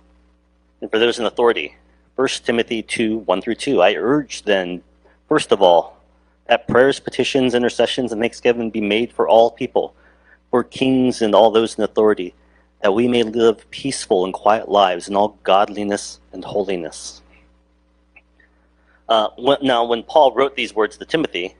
and 0.81 0.91
for 0.91 0.99
those 0.99 1.19
in 1.19 1.25
authority. 1.25 1.75
1 2.15 2.27
Timothy 2.45 2.83
2 2.83 3.19
1 3.19 3.41
through 3.41 3.55
2. 3.55 3.81
I 3.81 3.95
urge 3.95 4.43
then, 4.43 4.83
First 5.33 5.51
of 5.51 5.63
all, 5.63 5.97
that 6.45 6.67
prayers, 6.67 6.99
petitions, 6.99 7.55
intercessions, 7.55 8.11
and 8.11 8.21
thanksgiving 8.21 8.69
be 8.69 8.81
made 8.81 9.11
for 9.11 9.27
all 9.27 9.49
people, 9.49 9.95
for 10.51 10.63
kings 10.63 11.23
and 11.23 11.33
all 11.33 11.49
those 11.49 11.75
in 11.75 11.83
authority, 11.83 12.35
that 12.83 12.93
we 12.93 13.07
may 13.07 13.23
live 13.23 13.67
peaceful 13.71 14.25
and 14.25 14.31
quiet 14.31 14.69
lives 14.69 15.07
in 15.07 15.15
all 15.15 15.39
godliness 15.41 16.19
and 16.33 16.45
holiness. 16.45 17.23
Uh, 19.09 19.29
now, 19.63 19.83
when 19.83 20.03
Paul 20.03 20.33
wrote 20.33 20.55
these 20.55 20.75
words 20.75 20.97
to 20.97 21.05
Timothy, 21.05 21.55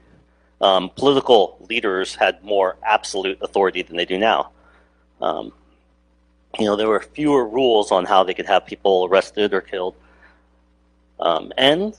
um, 0.60 0.88
political 0.90 1.58
leaders 1.68 2.14
had 2.14 2.44
more 2.44 2.76
absolute 2.84 3.38
authority 3.42 3.82
than 3.82 3.96
they 3.96 4.04
do 4.04 4.18
now. 4.18 4.52
Um, 5.20 5.52
you 6.60 6.66
know, 6.66 6.76
there 6.76 6.86
were 6.86 7.00
fewer 7.00 7.44
rules 7.44 7.90
on 7.90 8.04
how 8.04 8.22
they 8.22 8.34
could 8.34 8.46
have 8.46 8.66
people 8.66 9.08
arrested 9.10 9.52
or 9.52 9.60
killed. 9.60 9.96
Um, 11.18 11.52
and 11.58 11.96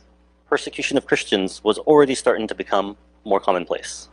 persecution 0.50 0.98
of 0.98 1.06
Christians 1.06 1.64
was 1.64 1.78
already 1.80 2.16
starting 2.16 2.48
to 2.48 2.56
become 2.56 2.98
more 3.24 3.40
commonplace. 3.40 4.10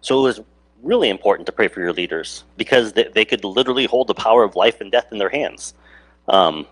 So 0.00 0.20
it 0.20 0.22
was 0.22 0.40
really 0.82 1.08
important 1.08 1.46
to 1.46 1.52
pray 1.52 1.68
for 1.68 1.80
your 1.80 1.92
leaders 1.92 2.44
because 2.56 2.92
they, 2.92 3.04
they 3.04 3.24
could 3.24 3.44
literally 3.44 3.86
hold 3.86 4.08
the 4.08 4.14
power 4.14 4.44
of 4.44 4.54
life 4.54 4.80
and 4.80 4.92
death 4.92 5.06
in 5.10 5.18
their 5.18 5.30
hands. 5.30 5.74
Um, 6.28 6.66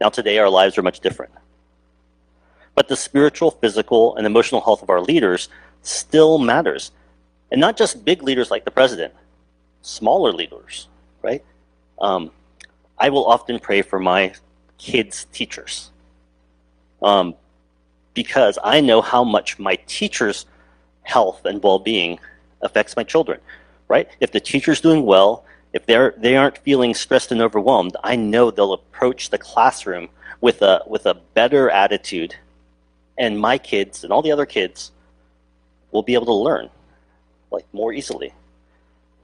now, 0.00 0.08
today, 0.08 0.38
our 0.38 0.48
lives 0.48 0.78
are 0.78 0.82
much 0.82 1.00
different. 1.00 1.32
But 2.74 2.88
the 2.88 2.96
spiritual, 2.96 3.50
physical, 3.50 4.16
and 4.16 4.26
emotional 4.26 4.60
health 4.60 4.82
of 4.82 4.90
our 4.90 5.00
leaders 5.00 5.48
still 5.82 6.38
matters. 6.38 6.92
And 7.52 7.60
not 7.60 7.76
just 7.76 8.04
big 8.04 8.22
leaders 8.22 8.50
like 8.50 8.64
the 8.64 8.70
president, 8.70 9.14
smaller 9.82 10.32
leaders, 10.32 10.88
right? 11.22 11.44
Um, 12.00 12.30
I 12.98 13.10
will 13.10 13.26
often 13.26 13.58
pray 13.58 13.82
for 13.82 13.98
my 13.98 14.32
kids' 14.78 15.26
teachers 15.32 15.90
um, 17.02 17.34
because 18.14 18.58
I 18.62 18.80
know 18.80 19.00
how 19.00 19.24
much 19.24 19.58
my 19.58 19.76
teachers' 19.86 20.46
health 21.02 21.44
and 21.44 21.62
well-being 21.62 22.18
affects 22.62 22.96
my 22.96 23.04
children, 23.04 23.40
right? 23.88 24.08
If 24.20 24.32
the 24.32 24.40
teacher's 24.40 24.80
doing 24.80 25.04
well, 25.04 25.44
if 25.72 25.86
they're 25.86 26.14
they 26.16 26.36
aren't 26.36 26.58
feeling 26.58 26.94
stressed 26.94 27.30
and 27.30 27.40
overwhelmed, 27.40 27.96
I 28.02 28.16
know 28.16 28.50
they'll 28.50 28.72
approach 28.72 29.30
the 29.30 29.38
classroom 29.38 30.08
with 30.40 30.62
a 30.62 30.82
with 30.86 31.06
a 31.06 31.14
better 31.34 31.70
attitude, 31.70 32.34
and 33.16 33.38
my 33.38 33.58
kids 33.58 34.02
and 34.02 34.12
all 34.12 34.22
the 34.22 34.32
other 34.32 34.46
kids 34.46 34.90
will 35.92 36.02
be 36.02 36.14
able 36.14 36.26
to 36.26 36.34
learn 36.34 36.70
like 37.50 37.66
more 37.72 37.92
easily, 37.92 38.32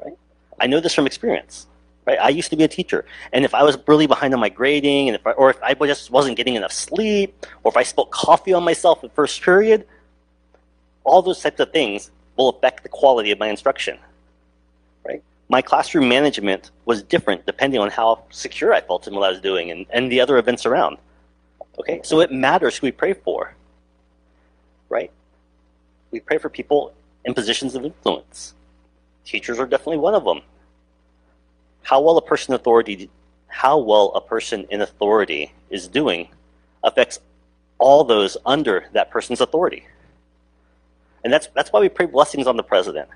right? 0.05 0.17
I 0.61 0.67
know 0.67 0.81
this 0.81 0.95
from 0.95 1.07
experience. 1.07 1.67
Right? 2.07 2.19
I 2.21 2.29
used 2.29 2.51
to 2.51 2.57
be 2.57 2.63
a 2.63 2.69
teacher, 2.69 3.05
and 3.33 3.45
if 3.45 3.53
I 3.53 3.65
was 3.65 3.77
really 3.89 4.07
behind 4.07 4.33
on 4.33 4.39
my 4.39 4.49
grading, 4.49 5.09
and 5.09 5.17
if 5.17 5.27
I, 5.27 5.33
or 5.33 5.51
if 5.51 5.61
I 5.61 5.75
just 5.75 6.11
wasn't 6.11 6.37
getting 6.37 6.55
enough 6.55 6.73
sleep, 6.73 7.45
or 7.65 7.71
if 7.71 7.77
I 7.77 7.83
spilled 7.83 8.13
coffee 8.13 8.53
on 8.53 8.63
myself 8.63 9.03
in 9.03 9.11
first 9.11 9.43
period, 9.43 9.87
all 11.03 11.21
those 11.21 11.41
types 11.41 11.59
of 11.59 11.73
things 11.73 12.13
will 12.37 12.51
affect 12.51 12.85
the 12.85 12.89
quality 12.89 13.33
of 13.33 13.41
my 13.41 13.49
instruction. 13.49 13.99
Right? 15.05 15.23
My 15.49 15.63
classroom 15.63 16.09
management 16.09 16.71
was 16.85 17.03
different 17.03 17.45
depending 17.45 17.81
on 17.81 17.91
how 17.91 18.23
secure 18.31 18.73
I 18.73 18.83
felt 18.83 19.09
in 19.09 19.15
what 19.15 19.25
I 19.25 19.31
was 19.31 19.41
doing 19.41 19.73
and, 19.73 19.87
and 19.91 20.11
the 20.11 20.21
other 20.21 20.39
events 20.39 20.65
around. 20.65 20.99
Okay, 21.79 22.01
so 22.05 22.21
it 22.21 22.31
matters 22.31 22.77
who 22.77 22.87
we 22.87 22.93
pray 22.93 23.15
for. 23.15 23.55
Right? 24.89 25.11
We 26.13 26.21
pray 26.21 26.39
for 26.39 26.49
people 26.49 26.95
in 27.25 27.35
positions 27.35 27.75
of 27.75 27.85
influence. 27.85 28.55
Teachers 29.25 29.59
are 29.59 29.67
definitely 29.67 29.99
one 29.99 30.15
of 30.15 30.25
them 30.25 30.43
how 31.87 32.01
well 32.01 32.17
a 32.17 32.23
person 32.23 32.53
authority 32.53 33.09
how 33.47 33.79
well 33.79 34.11
a 34.17 34.21
person 34.21 34.67
in 34.71 34.81
authority 34.81 35.53
is 35.71 35.87
doing 35.87 36.29
affects 36.83 37.21
all 37.79 38.03
those 38.03 38.37
under 38.45 38.87
that 38.93 39.09
person's 39.13 39.41
authority. 39.41 39.87
And 41.23 41.33
that's 41.33 41.47
that's 41.55 41.73
why 41.73 41.79
we 41.79 41.89
pray 41.89 42.07
blessings 42.07 42.49
on 42.49 42.57
the 42.57 42.65
president, 42.65 43.09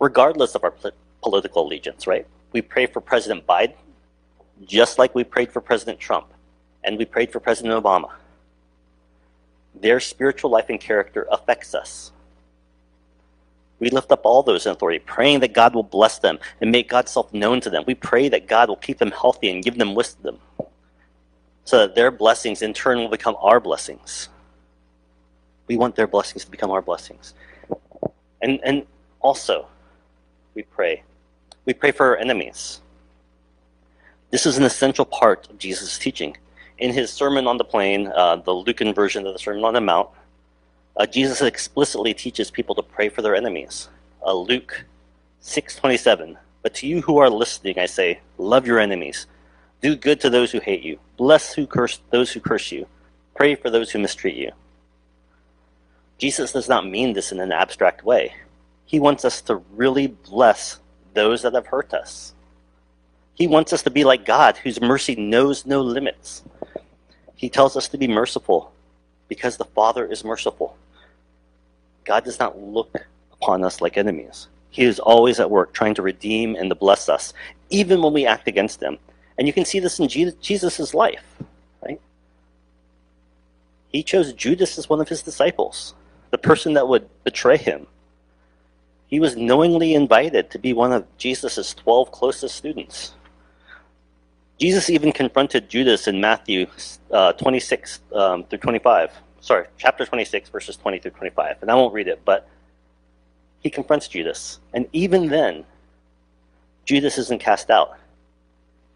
regardless 0.00 0.56
of 0.56 0.64
our 0.64 0.74
political 1.22 1.64
allegiance, 1.64 2.08
right? 2.08 2.26
We 2.52 2.62
pray 2.62 2.86
for 2.86 3.00
President 3.00 3.46
Biden 3.46 3.74
just 4.64 4.98
like 4.98 5.14
we 5.14 5.22
prayed 5.22 5.52
for 5.52 5.60
President 5.60 6.00
Trump 6.00 6.26
and 6.82 6.98
we 6.98 7.04
prayed 7.04 7.30
for 7.30 7.38
President 7.38 7.80
Obama. 7.80 8.10
Their 9.80 10.00
spiritual 10.00 10.50
life 10.50 10.68
and 10.68 10.80
character 10.80 11.28
affects 11.30 11.76
us. 11.76 12.10
We 13.78 13.90
lift 13.90 14.10
up 14.10 14.22
all 14.24 14.42
those 14.42 14.66
in 14.66 14.72
authority, 14.72 15.00
praying 15.00 15.40
that 15.40 15.52
God 15.52 15.74
will 15.74 15.82
bless 15.82 16.18
them 16.18 16.38
and 16.60 16.72
make 16.72 16.88
God's 16.88 17.12
self 17.12 17.32
known 17.32 17.60
to 17.60 17.70
them. 17.70 17.84
We 17.86 17.94
pray 17.94 18.28
that 18.30 18.46
God 18.46 18.68
will 18.68 18.76
keep 18.76 18.98
them 18.98 19.10
healthy 19.10 19.50
and 19.50 19.62
give 19.62 19.76
them 19.78 19.94
wisdom 19.94 20.38
so 21.64 21.78
that 21.78 21.94
their 21.94 22.10
blessings 22.10 22.62
in 22.62 22.72
turn 22.72 22.98
will 22.98 23.08
become 23.08 23.36
our 23.40 23.60
blessings. 23.60 24.28
We 25.66 25.76
want 25.76 25.96
their 25.96 26.06
blessings 26.06 26.44
to 26.44 26.50
become 26.50 26.70
our 26.70 26.80
blessings. 26.80 27.34
And, 28.40 28.60
and 28.64 28.86
also, 29.20 29.66
we 30.54 30.62
pray. 30.62 31.02
We 31.64 31.74
pray 31.74 31.90
for 31.90 32.06
our 32.06 32.16
enemies. 32.16 32.80
This 34.30 34.46
is 34.46 34.58
an 34.58 34.64
essential 34.64 35.04
part 35.04 35.50
of 35.50 35.58
Jesus' 35.58 35.98
teaching. 35.98 36.36
In 36.78 36.92
his 36.92 37.12
Sermon 37.12 37.46
on 37.48 37.56
the 37.56 37.64
Plain, 37.64 38.08
uh, 38.14 38.36
the 38.36 38.52
Lucan 38.52 38.94
version 38.94 39.26
of 39.26 39.32
the 39.32 39.38
Sermon 39.38 39.64
on 39.64 39.74
the 39.74 39.80
Mount, 39.80 40.08
uh, 40.96 41.06
Jesus 41.06 41.42
explicitly 41.42 42.14
teaches 42.14 42.50
people 42.50 42.74
to 42.74 42.82
pray 42.82 43.08
for 43.08 43.22
their 43.22 43.34
enemies. 43.34 43.88
Uh, 44.24 44.32
Luke 44.32 44.84
6:27. 45.42 46.36
But 46.62 46.74
to 46.74 46.86
you 46.86 47.02
who 47.02 47.18
are 47.18 47.30
listening, 47.30 47.78
I 47.78 47.86
say, 47.86 48.20
love 48.38 48.66
your 48.66 48.80
enemies. 48.80 49.26
Do 49.82 49.94
good 49.94 50.20
to 50.20 50.30
those 50.30 50.50
who 50.50 50.58
hate 50.58 50.82
you. 50.82 50.98
Bless 51.16 51.54
who 51.54 51.66
curse 51.66 52.00
those 52.10 52.32
who 52.32 52.40
curse 52.40 52.72
you. 52.72 52.86
Pray 53.36 53.54
for 53.54 53.70
those 53.70 53.90
who 53.90 54.00
mistreat 54.00 54.34
you. 54.34 54.50
Jesus 56.18 56.52
does 56.52 56.68
not 56.68 56.88
mean 56.88 57.12
this 57.12 57.30
in 57.30 57.40
an 57.40 57.52
abstract 57.52 58.04
way. 58.04 58.34
He 58.86 58.98
wants 58.98 59.24
us 59.24 59.42
to 59.42 59.56
really 59.74 60.06
bless 60.08 60.80
those 61.14 61.42
that 61.42 61.54
have 61.54 61.66
hurt 61.66 61.92
us. 61.92 62.34
He 63.34 63.46
wants 63.46 63.72
us 63.72 63.82
to 63.82 63.90
be 63.90 64.02
like 64.02 64.24
God, 64.24 64.56
whose 64.56 64.80
mercy 64.80 65.14
knows 65.14 65.66
no 65.66 65.82
limits. 65.82 66.42
He 67.34 67.50
tells 67.50 67.76
us 67.76 67.86
to 67.88 67.98
be 67.98 68.08
merciful 68.08 68.72
because 69.28 69.56
the 69.58 69.66
Father 69.66 70.06
is 70.06 70.24
merciful. 70.24 70.76
God 72.06 72.24
does 72.24 72.38
not 72.38 72.58
look 72.58 73.06
upon 73.32 73.64
us 73.64 73.80
like 73.80 73.98
enemies. 73.98 74.48
He 74.70 74.84
is 74.84 74.98
always 75.00 75.40
at 75.40 75.50
work 75.50 75.74
trying 75.74 75.94
to 75.94 76.02
redeem 76.02 76.54
and 76.54 76.70
to 76.70 76.74
bless 76.74 77.08
us, 77.08 77.34
even 77.68 78.00
when 78.00 78.12
we 78.12 78.26
act 78.26 78.48
against 78.48 78.82
Him. 78.82 78.98
And 79.36 79.46
you 79.46 79.52
can 79.52 79.64
see 79.64 79.80
this 79.80 79.98
in 79.98 80.08
Jesus' 80.08 80.94
life, 80.94 81.24
right? 81.84 82.00
He 83.88 84.02
chose 84.02 84.32
Judas 84.32 84.78
as 84.78 84.88
one 84.88 85.00
of 85.00 85.08
His 85.08 85.22
disciples, 85.22 85.94
the 86.30 86.38
person 86.38 86.74
that 86.74 86.88
would 86.88 87.08
betray 87.24 87.56
Him. 87.56 87.86
He 89.08 89.20
was 89.20 89.36
knowingly 89.36 89.94
invited 89.94 90.50
to 90.50 90.58
be 90.58 90.72
one 90.72 90.92
of 90.92 91.04
Jesus' 91.18 91.74
12 91.74 92.12
closest 92.12 92.54
students. 92.54 93.14
Jesus 94.58 94.88
even 94.88 95.12
confronted 95.12 95.68
Judas 95.68 96.06
in 96.06 96.20
Matthew 96.20 96.66
uh, 97.10 97.32
26 97.32 98.00
um, 98.12 98.44
through 98.44 98.58
25 98.58 99.10
sorry, 99.46 99.66
chapter 99.78 100.04
26, 100.04 100.50
verses 100.50 100.76
20 100.76 100.98
through 100.98 101.12
25. 101.12 101.58
And 101.62 101.70
I 101.70 101.74
won't 101.76 101.94
read 101.94 102.08
it, 102.08 102.20
but 102.24 102.48
he 103.60 103.70
confronts 103.70 104.08
Judas. 104.08 104.58
And 104.74 104.88
even 104.92 105.28
then, 105.28 105.64
Judas 106.84 107.16
isn't 107.16 107.40
cast 107.40 107.70
out. 107.70 107.96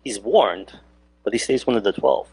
He's 0.02 0.18
warned, 0.18 0.72
but 1.22 1.32
he 1.32 1.38
stays 1.38 1.66
one 1.66 1.76
of 1.76 1.84
the 1.84 1.92
12. 1.92 2.28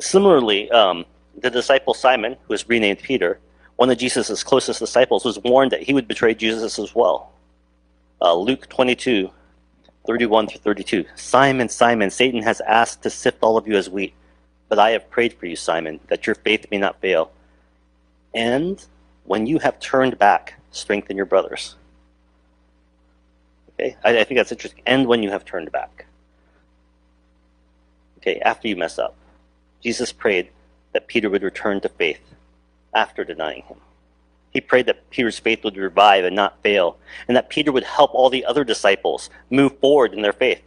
Similarly, 0.00 0.70
um, 0.72 1.04
the 1.38 1.50
disciple 1.50 1.94
Simon, 1.94 2.36
who 2.42 2.54
is 2.54 2.68
renamed 2.68 2.98
Peter, 2.98 3.38
one 3.76 3.88
of 3.88 3.98
Jesus' 3.98 4.42
closest 4.42 4.80
disciples, 4.80 5.24
was 5.24 5.38
warned 5.38 5.70
that 5.70 5.82
he 5.82 5.94
would 5.94 6.08
betray 6.08 6.34
Jesus 6.34 6.78
as 6.78 6.94
well. 6.94 7.30
Uh, 8.20 8.34
Luke 8.34 8.68
22, 8.68 9.30
31 10.06 10.48
through 10.48 10.60
32. 10.60 11.04
Simon, 11.14 11.68
Simon, 11.68 12.10
Satan 12.10 12.42
has 12.42 12.60
asked 12.62 13.02
to 13.02 13.10
sift 13.10 13.38
all 13.42 13.56
of 13.56 13.68
you 13.68 13.76
as 13.76 13.88
wheat. 13.88 14.12
But 14.70 14.78
I 14.78 14.90
have 14.90 15.10
prayed 15.10 15.34
for 15.34 15.46
you, 15.46 15.56
Simon, 15.56 16.00
that 16.06 16.26
your 16.26 16.36
faith 16.36 16.64
may 16.70 16.78
not 16.78 17.00
fail. 17.00 17.32
And 18.32 18.82
when 19.24 19.44
you 19.44 19.58
have 19.58 19.80
turned 19.80 20.16
back, 20.16 20.54
strengthen 20.70 21.16
your 21.16 21.26
brothers. 21.26 21.74
Okay, 23.74 23.96
I, 24.04 24.20
I 24.20 24.24
think 24.24 24.38
that's 24.38 24.52
interesting. 24.52 24.82
And 24.86 25.06
when 25.06 25.22
you 25.24 25.30
have 25.30 25.44
turned 25.44 25.72
back. 25.72 26.06
Okay, 28.18 28.38
after 28.40 28.68
you 28.68 28.76
mess 28.76 28.98
up. 28.98 29.16
Jesus 29.82 30.12
prayed 30.12 30.50
that 30.92 31.08
Peter 31.08 31.28
would 31.28 31.42
return 31.42 31.80
to 31.80 31.88
faith 31.88 32.20
after 32.94 33.24
denying 33.24 33.62
him. 33.62 33.78
He 34.52 34.60
prayed 34.60 34.86
that 34.86 35.10
Peter's 35.10 35.38
faith 35.38 35.64
would 35.64 35.76
revive 35.76 36.24
and 36.24 36.36
not 36.36 36.62
fail, 36.62 36.96
and 37.26 37.36
that 37.36 37.48
Peter 37.48 37.72
would 37.72 37.84
help 37.84 38.14
all 38.14 38.30
the 38.30 38.44
other 38.44 38.62
disciples 38.62 39.30
move 39.48 39.78
forward 39.78 40.12
in 40.12 40.22
their 40.22 40.32
faith. 40.32 40.62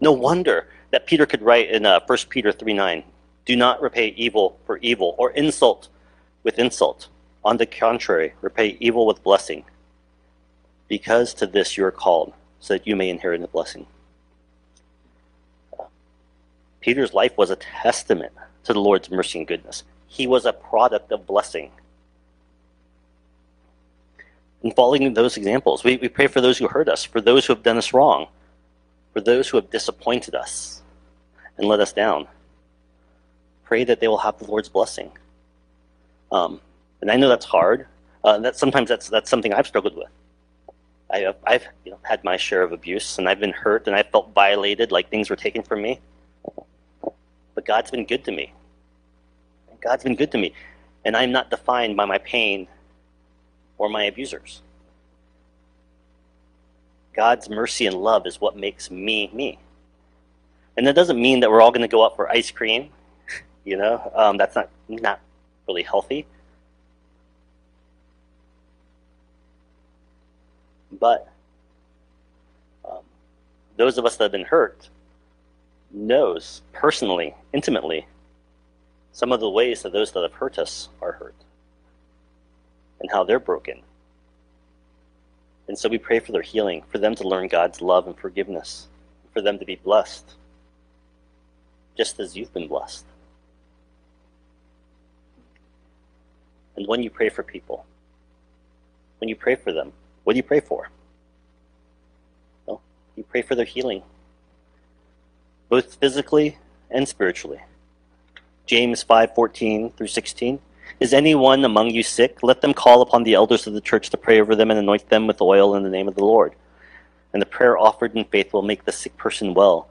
No 0.00 0.12
wonder 0.12 0.68
that 0.90 1.06
Peter 1.06 1.26
could 1.26 1.42
write 1.42 1.70
in 1.70 1.86
uh, 1.86 2.00
1 2.06 2.18
Peter 2.28 2.52
3 2.52 2.72
9, 2.72 3.02
do 3.48 3.56
not 3.56 3.80
repay 3.80 4.08
evil 4.08 4.58
for 4.66 4.76
evil 4.78 5.14
or 5.16 5.30
insult 5.30 5.88
with 6.42 6.58
insult. 6.58 7.08
On 7.42 7.56
the 7.56 7.64
contrary, 7.64 8.34
repay 8.42 8.76
evil 8.78 9.06
with 9.06 9.22
blessing, 9.22 9.64
because 10.86 11.32
to 11.34 11.46
this 11.46 11.78
you 11.78 11.84
are 11.86 11.90
called, 11.90 12.34
so 12.60 12.74
that 12.74 12.86
you 12.86 12.94
may 12.94 13.08
inherit 13.08 13.40
the 13.40 13.48
blessing. 13.48 13.86
Peter's 16.82 17.14
life 17.14 17.38
was 17.38 17.48
a 17.50 17.56
testament 17.56 18.32
to 18.64 18.74
the 18.74 18.80
Lord's 18.80 19.10
mercy 19.10 19.38
and 19.38 19.48
goodness. 19.48 19.82
He 20.06 20.26
was 20.26 20.44
a 20.44 20.52
product 20.52 21.10
of 21.10 21.26
blessing. 21.26 21.70
In 24.62 24.72
following 24.72 25.14
those 25.14 25.38
examples, 25.38 25.84
we, 25.84 25.96
we 25.96 26.08
pray 26.08 26.26
for 26.26 26.42
those 26.42 26.58
who 26.58 26.68
hurt 26.68 26.88
us, 26.88 27.02
for 27.02 27.22
those 27.22 27.46
who 27.46 27.54
have 27.54 27.62
done 27.62 27.78
us 27.78 27.94
wrong, 27.94 28.26
For 29.14 29.22
those 29.22 29.48
who 29.48 29.56
have 29.56 29.70
disappointed 29.70 30.34
us 30.34 30.82
and 31.56 31.66
let 31.66 31.80
us 31.80 31.94
down, 31.94 32.28
pray 33.68 33.84
that 33.84 34.00
they 34.00 34.08
will 34.08 34.18
have 34.18 34.38
the 34.38 34.46
Lord's 34.46 34.70
blessing. 34.70 35.10
Um, 36.32 36.60
and 37.02 37.10
I 37.10 37.16
know 37.16 37.28
that's 37.28 37.44
hard. 37.44 37.86
Uh, 38.24 38.38
that 38.38 38.56
sometimes 38.56 38.88
that's 38.88 39.08
that's 39.08 39.28
something 39.30 39.52
I've 39.52 39.66
struggled 39.66 39.94
with. 39.94 40.08
I 41.10 41.18
have, 41.18 41.36
I've 41.44 41.66
you 41.84 41.92
know, 41.92 41.98
had 42.02 42.24
my 42.24 42.36
share 42.36 42.62
of 42.62 42.72
abuse, 42.72 43.18
and 43.18 43.28
I've 43.28 43.40
been 43.40 43.52
hurt, 43.52 43.86
and 43.86 43.94
I 43.94 44.02
felt 44.02 44.34
violated, 44.34 44.90
like 44.90 45.10
things 45.10 45.30
were 45.30 45.36
taken 45.36 45.62
from 45.62 45.82
me. 45.82 46.00
But 47.54 47.64
God's 47.64 47.90
been 47.90 48.06
good 48.06 48.24
to 48.24 48.32
me. 48.32 48.52
God's 49.80 50.02
been 50.02 50.16
good 50.16 50.32
to 50.32 50.38
me, 50.38 50.52
and 51.04 51.16
I'm 51.16 51.30
not 51.30 51.50
defined 51.50 51.96
by 51.96 52.06
my 52.06 52.18
pain 52.18 52.66
or 53.76 53.88
my 53.88 54.04
abusers. 54.04 54.62
God's 57.14 57.48
mercy 57.50 57.86
and 57.86 57.96
love 57.96 58.26
is 58.26 58.40
what 58.40 58.56
makes 58.56 58.90
me 58.90 59.30
me. 59.32 59.58
And 60.76 60.86
that 60.86 60.94
doesn't 60.94 61.20
mean 61.20 61.40
that 61.40 61.50
we're 61.50 61.60
all 61.60 61.70
going 61.70 61.82
to 61.82 61.88
go 61.88 62.04
out 62.04 62.16
for 62.16 62.30
ice 62.30 62.50
cream. 62.50 62.90
You 63.68 63.76
know, 63.76 64.10
um, 64.14 64.38
that's 64.38 64.56
not 64.56 64.70
not 64.88 65.20
really 65.66 65.82
healthy. 65.82 66.24
But 70.90 71.30
um, 72.82 73.02
those 73.76 73.98
of 73.98 74.06
us 74.06 74.16
that 74.16 74.24
have 74.24 74.32
been 74.32 74.46
hurt 74.46 74.88
knows 75.90 76.62
personally, 76.72 77.34
intimately, 77.52 78.06
some 79.12 79.32
of 79.32 79.40
the 79.40 79.50
ways 79.50 79.82
that 79.82 79.92
those 79.92 80.12
that 80.12 80.22
have 80.22 80.32
hurt 80.32 80.58
us 80.58 80.88
are 81.02 81.12
hurt 81.12 81.34
and 83.00 83.10
how 83.10 83.22
they're 83.22 83.38
broken. 83.38 83.82
And 85.68 85.78
so 85.78 85.90
we 85.90 85.98
pray 85.98 86.20
for 86.20 86.32
their 86.32 86.40
healing, 86.40 86.84
for 86.88 86.96
them 86.96 87.14
to 87.16 87.28
learn 87.28 87.48
God's 87.48 87.82
love 87.82 88.06
and 88.06 88.16
forgiveness, 88.16 88.88
for 89.34 89.42
them 89.42 89.58
to 89.58 89.66
be 89.66 89.76
blessed, 89.76 90.36
just 91.98 92.18
as 92.18 92.34
you've 92.34 92.54
been 92.54 92.66
blessed. 92.66 93.04
And 96.78 96.86
when 96.86 97.02
you 97.02 97.10
pray 97.10 97.28
for 97.28 97.42
people, 97.42 97.84
when 99.18 99.28
you 99.28 99.34
pray 99.34 99.56
for 99.56 99.72
them, 99.72 99.92
what 100.22 100.34
do 100.34 100.36
you 100.36 100.44
pray 100.44 100.60
for? 100.60 100.88
Well, 102.66 102.80
you 103.16 103.24
pray 103.24 103.42
for 103.42 103.56
their 103.56 103.64
healing, 103.64 104.04
both 105.68 105.96
physically 105.96 106.56
and 106.88 107.08
spiritually. 107.08 107.58
James 108.64 109.02
5:14 109.02 109.90
through 109.96 110.06
16. 110.06 110.60
Is 111.00 111.12
anyone 111.12 111.64
among 111.64 111.90
you 111.90 112.04
sick? 112.04 112.44
Let 112.44 112.60
them 112.60 112.74
call 112.74 113.02
upon 113.02 113.24
the 113.24 113.34
elders 113.34 113.66
of 113.66 113.74
the 113.74 113.80
church 113.80 114.10
to 114.10 114.16
pray 114.16 114.40
over 114.40 114.54
them 114.54 114.70
and 114.70 114.78
anoint 114.78 115.08
them 115.08 115.26
with 115.26 115.42
oil 115.42 115.74
in 115.74 115.82
the 115.82 115.90
name 115.90 116.06
of 116.06 116.14
the 116.14 116.24
Lord. 116.24 116.54
And 117.32 117.42
the 117.42 117.54
prayer 117.56 117.76
offered 117.76 118.14
in 118.14 118.24
faith 118.24 118.52
will 118.52 118.62
make 118.62 118.84
the 118.84 118.92
sick 118.92 119.16
person 119.16 119.52
well. 119.52 119.88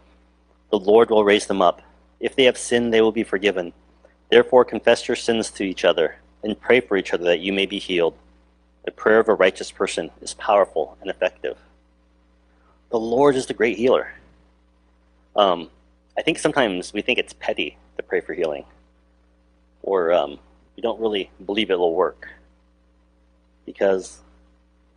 The 0.69 0.79
Lord 0.79 1.09
will 1.09 1.25
raise 1.25 1.47
them 1.47 1.61
up. 1.61 1.81
If 2.21 2.33
they 2.33 2.45
have 2.45 2.57
sinned, 2.57 2.93
they 2.93 3.01
will 3.01 3.11
be 3.11 3.23
forgiven. 3.23 3.73
Therefore, 4.29 4.63
confess 4.63 5.09
your 5.09 5.17
sins 5.17 5.51
to 5.51 5.65
each 5.65 5.83
other 5.83 6.15
and 6.43 6.59
pray 6.59 6.79
for 6.79 6.97
each 6.97 7.13
other 7.13 7.25
that 7.25 7.39
you 7.39 7.53
may 7.53 7.65
be 7.65 7.79
healed. 7.79 8.15
The 8.85 8.91
prayer 8.91 9.19
of 9.19 9.27
a 9.27 9.33
righteous 9.33 9.71
person 9.71 10.11
is 10.21 10.33
powerful 10.33 10.97
and 11.01 11.09
effective. 11.09 11.57
The 12.89 12.99
Lord 12.99 13.35
is 13.35 13.47
the 13.47 13.53
great 13.53 13.77
healer. 13.77 14.13
Um, 15.35 15.69
I 16.17 16.21
think 16.21 16.39
sometimes 16.39 16.93
we 16.93 17.01
think 17.01 17.19
it's 17.19 17.33
petty 17.33 17.77
to 17.97 18.03
pray 18.03 18.21
for 18.21 18.33
healing, 18.33 18.65
or 19.83 20.13
um, 20.13 20.39
we 20.75 20.81
don't 20.81 20.99
really 20.99 21.29
believe 21.45 21.69
it 21.69 21.79
will 21.79 21.93
work. 21.93 22.29
Because 23.65 24.21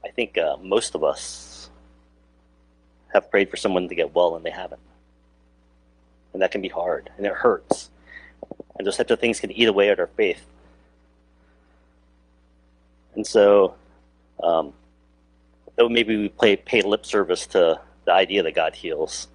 I 0.04 0.08
think 0.08 0.38
uh, 0.38 0.56
most 0.62 0.94
of 0.94 1.02
us 1.02 1.70
have 3.12 3.30
prayed 3.30 3.50
for 3.50 3.56
someone 3.56 3.88
to 3.88 3.94
get 3.94 4.14
well 4.14 4.36
and 4.36 4.44
they 4.44 4.50
haven't. 4.50 4.80
And 6.32 6.40
that 6.42 6.52
can 6.52 6.60
be 6.60 6.68
hard 6.68 7.10
and 7.16 7.26
it 7.26 7.32
hurts. 7.32 7.90
And 8.76 8.86
those 8.86 8.96
types 8.96 9.10
of 9.10 9.20
things 9.20 9.40
can 9.40 9.50
eat 9.50 9.68
away 9.68 9.90
at 9.90 9.98
our 9.98 10.06
faith. 10.06 10.46
And 13.14 13.26
so, 13.26 13.74
um, 14.42 14.72
though 15.76 15.88
maybe 15.88 16.16
we 16.16 16.28
play, 16.28 16.56
pay 16.56 16.82
lip 16.82 17.04
service 17.04 17.46
to 17.48 17.80
the 18.04 18.12
idea 18.12 18.42
that 18.42 18.54
God 18.54 18.74
heals, 18.74 19.28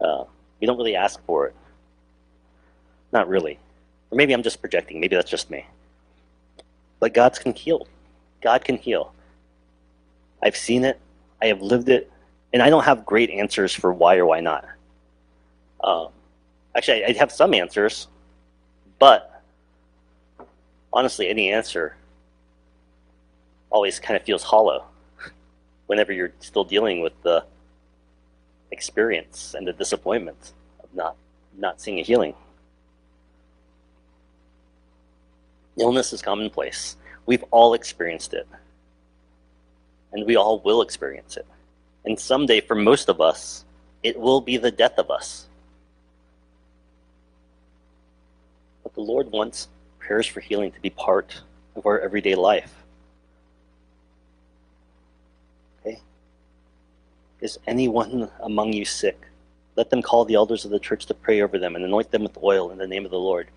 uh, 0.00 0.24
we 0.60 0.66
don't 0.66 0.76
really 0.76 0.96
ask 0.96 1.22
for 1.24 1.46
it. 1.46 1.54
Not 3.12 3.28
really. 3.28 3.58
Or 4.10 4.16
maybe 4.16 4.32
I'm 4.32 4.42
just 4.42 4.60
projecting. 4.60 5.00
Maybe 5.00 5.16
that's 5.16 5.30
just 5.30 5.50
me. 5.50 5.66
But 7.00 7.14
God 7.14 7.38
can 7.38 7.54
heal. 7.54 7.86
God 8.42 8.64
can 8.64 8.76
heal. 8.76 9.12
I've 10.42 10.56
seen 10.56 10.84
it. 10.84 11.00
I 11.42 11.46
have 11.46 11.62
lived 11.62 11.88
it. 11.88 12.10
And 12.52 12.62
I 12.62 12.70
don't 12.70 12.84
have 12.84 13.04
great 13.04 13.30
answers 13.30 13.74
for 13.74 13.92
why 13.92 14.16
or 14.16 14.26
why 14.26 14.40
not. 14.40 14.64
Um, 15.82 16.08
actually, 16.74 17.04
I 17.04 17.12
have 17.12 17.32
some 17.32 17.54
answers. 17.54 18.08
But 18.98 19.42
honestly, 20.92 21.28
any 21.28 21.52
answer 21.52 21.96
always 23.76 24.00
kind 24.00 24.16
of 24.16 24.22
feels 24.22 24.42
hollow 24.42 24.86
whenever 25.86 26.10
you're 26.10 26.32
still 26.40 26.64
dealing 26.64 27.02
with 27.02 27.12
the 27.22 27.44
experience 28.72 29.54
and 29.54 29.66
the 29.66 29.72
disappointment 29.74 30.52
of 30.82 30.88
not 30.94 31.14
not 31.58 31.78
seeing 31.78 31.98
a 31.98 32.02
healing. 32.02 32.34
Illness 35.78 36.14
is 36.14 36.22
commonplace. 36.22 36.96
We've 37.26 37.44
all 37.50 37.74
experienced 37.74 38.32
it. 38.32 38.48
And 40.12 40.26
we 40.26 40.36
all 40.36 40.60
will 40.60 40.80
experience 40.80 41.36
it. 41.36 41.46
And 42.06 42.18
someday, 42.18 42.60
for 42.62 42.74
most 42.74 43.10
of 43.10 43.20
us, 43.20 43.64
it 44.02 44.18
will 44.18 44.40
be 44.40 44.56
the 44.56 44.70
death 44.70 44.98
of 44.98 45.10
us. 45.10 45.48
But 48.82 48.94
the 48.94 49.02
Lord 49.02 49.30
wants 49.30 49.68
prayers 49.98 50.26
for 50.26 50.40
healing 50.40 50.72
to 50.72 50.80
be 50.80 50.90
part 50.90 51.42
of 51.74 51.84
our 51.84 52.00
everyday 52.00 52.34
life. 52.34 52.85
Is 57.40 57.58
anyone 57.66 58.30
among 58.40 58.72
you 58.72 58.84
sick? 58.84 59.20
Let 59.76 59.90
them 59.90 60.02
call 60.02 60.24
the 60.24 60.34
elders 60.34 60.64
of 60.64 60.70
the 60.70 60.78
church 60.78 61.06
to 61.06 61.14
pray 61.14 61.42
over 61.42 61.58
them 61.58 61.76
and 61.76 61.84
anoint 61.84 62.10
them 62.10 62.22
with 62.22 62.38
oil 62.42 62.70
in 62.70 62.78
the 62.78 62.86
name 62.86 63.04
of 63.04 63.10
the 63.10 63.18
Lord. 63.18 63.48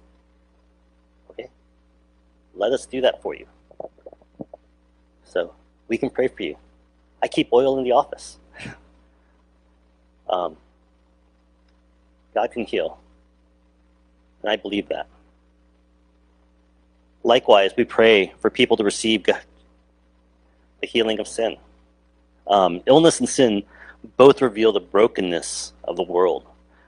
Okay? 1.31 1.49
Let 2.55 2.73
us 2.73 2.85
do 2.85 3.01
that 3.01 3.21
for 3.21 3.33
you. 3.33 3.47
So 5.23 5.53
we 5.87 5.97
can 5.97 6.09
pray 6.09 6.27
for 6.27 6.43
you. 6.43 6.57
I 7.21 7.27
keep 7.27 7.53
oil 7.53 7.77
in 7.77 7.83
the 7.83 7.93
office. 7.93 8.37
um, 10.29 10.57
God 12.33 12.51
can 12.51 12.65
heal. 12.65 12.99
And 14.41 14.51
I 14.51 14.55
believe 14.57 14.89
that. 14.89 15.07
Likewise, 17.23 17.71
we 17.77 17.83
pray 17.83 18.33
for 18.39 18.49
people 18.49 18.77
to 18.77 18.83
receive 18.83 19.23
God, 19.23 19.41
the 20.81 20.87
healing 20.87 21.19
of 21.19 21.27
sin. 21.27 21.57
Um, 22.49 22.81
illness 22.85 23.19
and 23.19 23.29
sin 23.29 23.63
both 24.17 24.41
reveal 24.41 24.71
the 24.71 24.79
brokenness 24.79 25.73
of 25.83 25.95
the 25.95 26.03
world. 26.03 26.45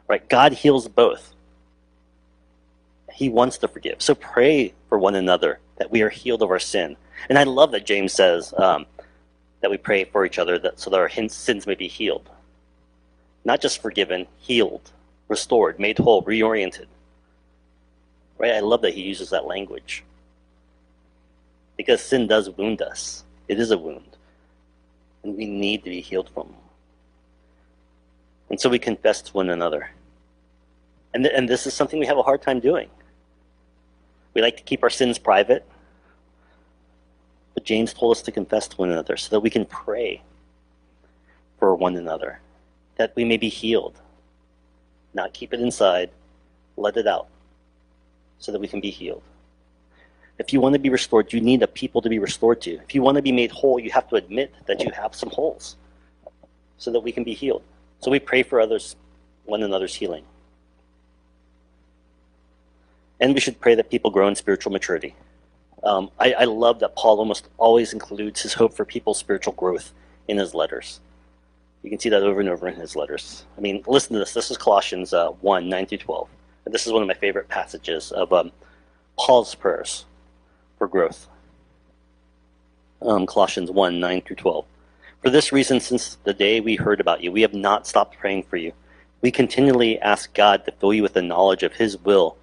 Right? 0.07 0.27
God 0.27 0.53
heals 0.53 0.87
both. 0.87 1.33
He 3.13 3.29
wants 3.29 3.57
to 3.59 3.67
forgive. 3.67 4.01
So 4.01 4.15
pray 4.15 4.73
for 4.89 4.97
one 4.97 5.15
another 5.15 5.59
that 5.77 5.91
we 5.91 6.01
are 6.01 6.09
healed 6.09 6.41
of 6.41 6.49
our 6.49 6.59
sin. 6.59 6.97
And 7.29 7.37
I 7.37 7.43
love 7.43 7.71
that 7.71 7.85
James 7.85 8.13
says 8.13 8.53
um, 8.57 8.85
that 9.61 9.71
we 9.71 9.77
pray 9.77 10.03
for 10.05 10.25
each 10.25 10.39
other 10.39 10.57
that, 10.59 10.79
so 10.79 10.89
that 10.89 10.99
our 10.99 11.09
sins 11.09 11.67
may 11.67 11.75
be 11.75 11.87
healed. 11.87 12.29
Not 13.45 13.61
just 13.61 13.81
forgiven, 13.81 14.27
healed, 14.39 14.91
restored, 15.27 15.79
made 15.79 15.97
whole, 15.97 16.23
reoriented. 16.23 16.87
Right? 18.37 18.53
I 18.53 18.59
love 18.59 18.81
that 18.81 18.93
he 18.93 19.01
uses 19.01 19.29
that 19.29 19.45
language. 19.45 20.03
Because 21.77 22.01
sin 22.01 22.27
does 22.27 22.49
wound 22.49 22.81
us. 22.81 23.23
It 23.47 23.59
is 23.59 23.71
a 23.71 23.77
wound. 23.77 24.17
And 25.23 25.35
we 25.37 25.45
need 25.45 25.83
to 25.83 25.89
be 25.89 26.01
healed 26.01 26.29
from. 26.33 26.53
And 28.49 28.59
so 28.59 28.69
we 28.69 28.79
confess 28.79 29.21
to 29.21 29.33
one 29.33 29.49
another. 29.49 29.91
And, 31.13 31.23
th- 31.23 31.35
and 31.35 31.47
this 31.47 31.67
is 31.67 31.73
something 31.73 31.99
we 31.99 32.05
have 32.05 32.17
a 32.17 32.23
hard 32.23 32.41
time 32.41 32.59
doing. 32.59 32.89
We 34.33 34.41
like 34.41 34.57
to 34.57 34.63
keep 34.63 34.83
our 34.83 34.89
sins 34.89 35.17
private. 35.17 35.65
But 37.53 37.63
James 37.65 37.93
told 37.93 38.17
us 38.17 38.21
to 38.23 38.31
confess 38.31 38.67
to 38.69 38.77
one 38.77 38.91
another 38.91 39.17
so 39.17 39.29
that 39.29 39.41
we 39.41 39.49
can 39.49 39.65
pray 39.65 40.21
for 41.59 41.75
one 41.75 41.95
another, 41.95 42.39
that 42.95 43.13
we 43.15 43.23
may 43.23 43.37
be 43.37 43.49
healed. 43.49 43.99
Not 45.13 45.33
keep 45.33 45.53
it 45.53 45.59
inside, 45.59 46.09
let 46.77 46.97
it 46.97 47.07
out, 47.07 47.27
so 48.39 48.51
that 48.51 48.59
we 48.59 48.67
can 48.67 48.81
be 48.81 48.89
healed. 48.89 49.21
If 50.39 50.53
you 50.53 50.59
want 50.59 50.73
to 50.73 50.79
be 50.79 50.89
restored, 50.89 51.33
you 51.33 51.41
need 51.41 51.61
a 51.61 51.67
people 51.67 52.01
to 52.01 52.09
be 52.09 52.19
restored 52.19 52.61
to. 52.61 52.71
If 52.71 52.95
you 52.95 53.01
want 53.01 53.17
to 53.17 53.21
be 53.21 53.31
made 53.31 53.51
whole, 53.51 53.79
you 53.79 53.91
have 53.91 54.07
to 54.09 54.15
admit 54.15 54.53
that 54.65 54.83
you 54.83 54.91
have 54.91 55.13
some 55.13 55.29
holes 55.29 55.75
so 56.77 56.91
that 56.91 56.99
we 56.99 57.11
can 57.11 57.23
be 57.23 57.33
healed. 57.33 57.63
So 57.99 58.09
we 58.09 58.19
pray 58.19 58.41
for 58.41 58.59
others, 58.59 58.95
one 59.45 59.61
another's 59.61 59.93
healing. 59.93 60.23
And 63.19 63.35
we 63.35 63.39
should 63.39 63.59
pray 63.59 63.75
that 63.75 63.91
people 63.91 64.09
grow 64.09 64.27
in 64.27 64.35
spiritual 64.35 64.71
maturity. 64.71 65.15
Um, 65.83 66.09
I, 66.19 66.33
I, 66.33 66.43
love 66.45 66.79
that 66.79 66.95
Paul 66.95 67.19
almost 67.19 67.47
always 67.57 67.93
includes 67.93 68.41
his 68.41 68.53
hope 68.53 68.73
for 68.73 68.85
people's 68.85 69.17
spiritual 69.17 69.53
growth 69.53 69.93
in 70.27 70.37
his 70.37 70.53
letters. 70.53 70.99
You 71.83 71.89
can 71.89 71.99
see 71.99 72.09
that 72.09 72.21
over 72.21 72.39
and 72.39 72.49
over 72.49 72.67
in 72.67 72.75
his 72.75 72.95
letters. 72.95 73.45
I 73.57 73.61
mean, 73.61 73.83
listen 73.87 74.13
to 74.13 74.19
this. 74.19 74.33
This 74.33 74.51
is 74.51 74.57
Colossians 74.57 75.13
uh, 75.13 75.29
1 75.29 75.69
9 75.69 75.85
through 75.87 75.97
12. 75.99 76.29
And 76.65 76.73
this 76.73 76.85
is 76.85 76.93
one 76.93 77.01
of 77.01 77.07
my 77.07 77.15
favorite 77.15 77.47
passages 77.47 78.11
of 78.11 78.31
um, 78.31 78.51
Paul's 79.17 79.55
prayers 79.55 80.05
for 80.81 80.87
growth. 80.87 81.27
Um, 83.03 83.27
Colossians 83.27 83.69
1 83.69 83.99
9 83.99 84.21
through 84.21 84.37
12. 84.37 84.65
For 85.21 85.29
this 85.29 85.51
reason, 85.51 85.79
since 85.79 86.17
the 86.23 86.33
day 86.33 86.59
we 86.59 86.75
heard 86.75 86.99
about 86.99 87.21
you, 87.21 87.31
we 87.31 87.43
have 87.43 87.53
not 87.53 87.85
stopped 87.85 88.17
praying 88.17 88.45
for 88.49 88.57
you. 88.57 88.73
We 89.21 89.29
continually 89.29 89.99
ask 89.99 90.33
God 90.33 90.65
to 90.65 90.71
fill 90.71 90.91
you 90.91 91.03
with 91.03 91.13
the 91.13 91.21
knowledge 91.21 91.61
of 91.61 91.73
His 91.73 91.99
will 91.99 92.35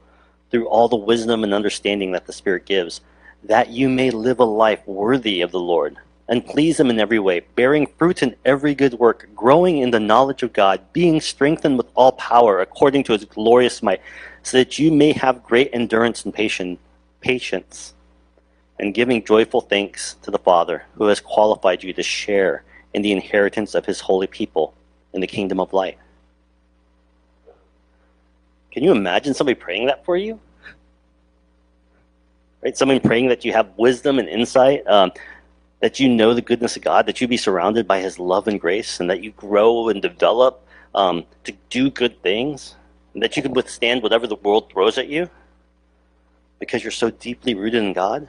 through 0.53 0.69
all 0.69 0.87
the 0.87 0.95
wisdom 0.95 1.43
and 1.43 1.53
understanding 1.53 2.13
that 2.13 2.27
the 2.29 2.33
Spirit 2.33 2.65
gives, 2.65 3.01
that 3.43 3.71
you 3.71 3.89
may 3.89 4.13
live 4.13 4.39
a 4.39 4.45
life 4.45 4.87
worthy 4.87 5.41
of 5.41 5.51
the 5.51 5.59
Lord 5.59 5.97
and 6.29 6.47
please 6.47 6.79
Him 6.79 6.91
in 6.91 7.01
every 7.01 7.19
way, 7.19 7.41
bearing 7.57 7.89
fruit 7.99 8.23
in 8.23 8.37
every 8.45 8.77
good 8.77 8.95
work, 8.95 9.29
growing 9.35 9.79
in 9.79 9.91
the 9.91 9.99
knowledge 9.99 10.45
of 10.45 10.53
God, 10.53 10.81
being 10.93 11.21
strengthened 11.21 11.77
with 11.77 11.89
all 11.97 12.13
power 12.13 12.61
according 12.61 13.03
to 13.05 13.15
His 13.15 13.25
glorious 13.25 13.83
might, 13.83 14.01
so 14.45 14.59
that 14.59 14.79
you 14.79 14.93
may 14.93 15.11
have 15.11 15.43
great 15.43 15.71
endurance 15.73 16.25
and 16.25 16.33
patience, 17.21 17.95
and 18.79 18.95
giving 18.95 19.25
joyful 19.25 19.61
thanks 19.61 20.15
to 20.23 20.31
the 20.31 20.39
Father 20.39 20.85
who 20.95 21.07
has 21.07 21.21
qualified 21.21 21.83
you 21.83 21.93
to 21.93 22.03
share 22.03 22.65
in 22.95 23.03
the 23.03 23.13
inheritance 23.13 23.75
of 23.75 23.87
His 23.87 24.01
holy 24.01 24.27
people 24.27 24.75
in 25.13 25.21
the 25.21 25.27
kingdom 25.27 25.61
of 25.61 25.73
light. 25.73 25.99
Can 28.71 28.85
you 28.85 28.93
imagine 28.93 29.35
somebody 29.35 29.55
praying 29.55 29.87
that 29.87 30.05
for 30.05 30.17
you? 30.17 30.39
Right? 32.63 32.77
Someone 32.77 33.01
praying 33.01 33.29
that 33.29 33.45
you 33.45 33.53
have 33.53 33.71
wisdom 33.77 34.19
and 34.19 34.29
insight. 34.29 34.87
Um, 34.87 35.13
that 35.81 36.01
you 36.01 36.09
know 36.09 36.35
the 36.35 36.43
goodness 36.43 36.77
of 36.77 36.83
God, 36.83 37.07
that 37.07 37.21
you 37.21 37.29
be 37.29 37.37
surrounded 37.37 37.87
by 37.87 38.01
His 38.01 38.19
love 38.19 38.49
and 38.49 38.61
grace, 38.61 39.01
and 39.01 39.09
that 39.11 39.23
you 39.23 39.31
grow 39.33 39.89
and 39.89 40.03
develop 40.03 40.67
um, 40.95 41.25
to 41.45 41.53
do 41.71 41.91
good 41.91 42.21
things, 42.23 42.75
and 43.15 43.23
that 43.23 43.37
you 43.37 43.43
can 43.43 43.53
withstand 43.53 44.03
whatever 44.03 44.27
the 44.27 44.37
world 44.37 44.71
throws 44.71 44.99
at 44.99 45.09
you 45.09 45.31
because 46.59 46.83
you're 46.83 46.91
so 46.91 47.11
deeply 47.11 47.55
rooted 47.55 47.83
in 47.83 47.93
God. 47.93 48.29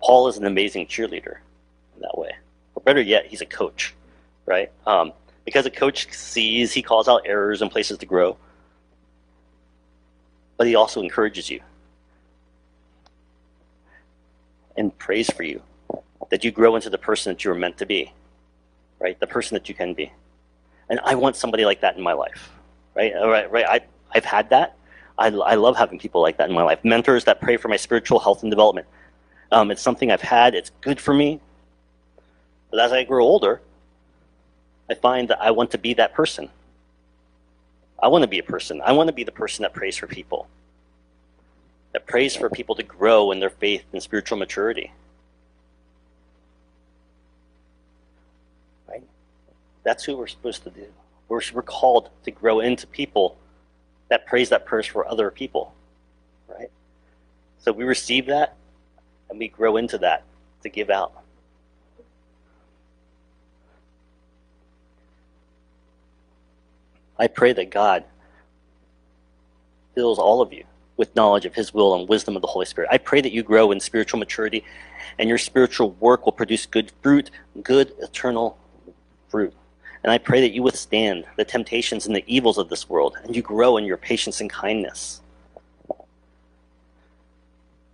Paul 0.00 0.28
is 0.28 0.36
an 0.36 0.46
amazing 0.46 0.86
cheerleader 0.86 1.38
in 1.94 2.02
that 2.02 2.16
way. 2.16 2.32
Or 2.74 2.82
better 2.82 3.00
yet, 3.00 3.26
he's 3.26 3.40
a 3.40 3.46
coach, 3.46 3.94
right? 4.44 4.70
Um, 4.86 5.12
because 5.44 5.66
a 5.66 5.70
coach 5.70 6.12
sees, 6.12 6.72
he 6.72 6.82
calls 6.82 7.08
out 7.08 7.22
errors 7.24 7.62
and 7.62 7.70
places 7.70 7.98
to 7.98 8.06
grow, 8.06 8.36
but 10.56 10.66
he 10.66 10.74
also 10.74 11.00
encourages 11.02 11.50
you 11.50 11.60
and 14.76 14.96
prays 14.98 15.30
for 15.30 15.42
you 15.42 15.62
that 16.30 16.44
you 16.44 16.50
grow 16.50 16.74
into 16.76 16.90
the 16.90 16.98
person 16.98 17.32
that 17.32 17.44
you 17.44 17.50
were 17.50 17.56
meant 17.56 17.78
to 17.78 17.86
be, 17.86 18.12
right? 18.98 19.18
The 19.20 19.26
person 19.26 19.54
that 19.54 19.68
you 19.68 19.74
can 19.74 19.94
be. 19.94 20.12
And 20.88 21.00
I 21.04 21.14
want 21.14 21.36
somebody 21.36 21.64
like 21.64 21.80
that 21.80 21.96
in 21.96 22.02
my 22.02 22.12
life, 22.12 22.50
right? 22.94 23.12
Right, 23.14 23.50
right. 23.50 23.66
I, 23.66 23.80
I've 24.14 24.24
had 24.24 24.50
that. 24.50 24.76
I, 25.18 25.28
I 25.28 25.54
love 25.54 25.76
having 25.76 25.98
people 25.98 26.20
like 26.20 26.36
that 26.38 26.48
in 26.48 26.54
my 26.54 26.62
life. 26.62 26.84
Mentors 26.84 27.24
that 27.24 27.40
pray 27.40 27.56
for 27.56 27.68
my 27.68 27.76
spiritual 27.76 28.18
health 28.18 28.42
and 28.42 28.50
development. 28.50 28.86
Um, 29.52 29.70
it's 29.70 29.82
something 29.82 30.10
I've 30.10 30.22
had. 30.22 30.54
It's 30.54 30.70
good 30.80 31.00
for 31.00 31.14
me. 31.14 31.40
But 32.70 32.80
as 32.80 32.92
I 32.92 33.04
grow 33.04 33.24
older, 33.24 33.60
I 34.90 34.94
find 34.94 35.28
that 35.28 35.40
I 35.40 35.50
want 35.50 35.70
to 35.72 35.78
be 35.78 35.94
that 35.94 36.14
person. 36.14 36.50
I 38.02 38.08
want 38.08 38.22
to 38.22 38.28
be 38.28 38.38
a 38.38 38.42
person. 38.42 38.80
I 38.84 38.92
want 38.92 39.08
to 39.08 39.12
be 39.12 39.24
the 39.24 39.32
person 39.32 39.62
that 39.62 39.72
prays 39.72 39.96
for 39.96 40.06
people, 40.06 40.48
that 41.92 42.06
prays 42.06 42.36
for 42.36 42.50
people 42.50 42.74
to 42.74 42.82
grow 42.82 43.32
in 43.32 43.40
their 43.40 43.50
faith 43.50 43.84
and 43.92 44.02
spiritual 44.02 44.38
maturity. 44.38 44.92
Right? 48.88 49.02
That's 49.82 50.04
who 50.04 50.16
we're 50.16 50.26
supposed 50.26 50.64
to 50.64 50.70
do. 50.70 50.86
We're, 51.28 51.40
we're 51.54 51.62
called 51.62 52.10
to 52.24 52.30
grow 52.30 52.60
into 52.60 52.86
people 52.86 53.36
that 54.08 54.26
praise 54.26 54.50
that 54.50 54.66
prayer 54.66 54.82
for 54.82 55.08
other 55.08 55.30
people, 55.30 55.74
right? 56.48 56.70
So 57.58 57.72
we 57.72 57.84
receive 57.84 58.26
that 58.26 58.56
and 59.30 59.38
we 59.38 59.48
grow 59.48 59.76
into 59.76 59.98
that 59.98 60.24
to 60.62 60.68
give 60.68 60.90
out. 60.90 61.12
I 67.18 67.26
pray 67.28 67.52
that 67.54 67.70
God 67.70 68.04
fills 69.94 70.18
all 70.18 70.42
of 70.42 70.52
you 70.52 70.64
with 70.96 71.14
knowledge 71.16 71.46
of 71.46 71.54
His 71.54 71.72
will 71.72 71.94
and 71.94 72.08
wisdom 72.08 72.36
of 72.36 72.42
the 72.42 72.48
Holy 72.48 72.66
Spirit. 72.66 72.90
I 72.92 72.98
pray 72.98 73.20
that 73.20 73.32
you 73.32 73.42
grow 73.42 73.70
in 73.72 73.80
spiritual 73.80 74.18
maturity 74.18 74.64
and 75.18 75.28
your 75.28 75.38
spiritual 75.38 75.92
work 75.92 76.24
will 76.24 76.32
produce 76.32 76.66
good 76.66 76.92
fruit, 77.02 77.30
good 77.62 77.92
eternal 78.00 78.58
fruit. 79.28 79.54
And 80.02 80.12
I 80.12 80.18
pray 80.18 80.40
that 80.40 80.52
you 80.52 80.62
withstand 80.62 81.24
the 81.36 81.44
temptations 81.44 82.06
and 82.06 82.14
the 82.14 82.24
evils 82.26 82.58
of 82.58 82.68
this 82.68 82.88
world, 82.88 83.16
and 83.24 83.34
you 83.34 83.42
grow 83.42 83.76
in 83.76 83.84
your 83.84 83.96
patience 83.96 84.40
and 84.40 84.48
kindness. 84.48 85.20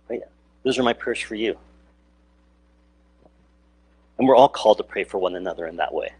Right? 0.07 0.21
Those 0.63 0.79
are 0.79 0.83
my 0.83 0.93
prayers 0.93 1.19
for 1.19 1.35
you. 1.35 1.57
And 4.17 4.27
we're 4.27 4.35
all 4.35 4.49
called 4.49 4.77
to 4.77 4.83
pray 4.83 5.03
for 5.03 5.17
one 5.17 5.35
another 5.35 5.67
in 5.67 5.75
that 5.77 5.93
way. 5.93 6.13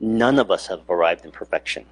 None 0.00 0.38
of 0.38 0.50
us 0.50 0.66
have 0.68 0.88
arrived 0.88 1.24
in 1.24 1.30
perfection. 1.30 1.84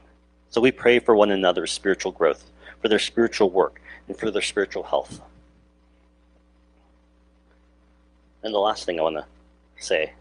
So 0.50 0.60
we 0.60 0.72
pray 0.72 0.98
for 0.98 1.14
one 1.14 1.30
another's 1.30 1.70
spiritual 1.70 2.12
growth, 2.12 2.50
for 2.80 2.88
their 2.88 2.98
spiritual 2.98 3.50
work, 3.50 3.80
and 4.08 4.16
for 4.16 4.30
their 4.30 4.42
spiritual 4.42 4.82
health. 4.82 5.20
And 8.42 8.54
the 8.54 8.58
last 8.58 8.84
thing 8.84 8.98
I 8.98 9.02
want 9.02 9.16
to 9.16 9.26
say 9.78 10.12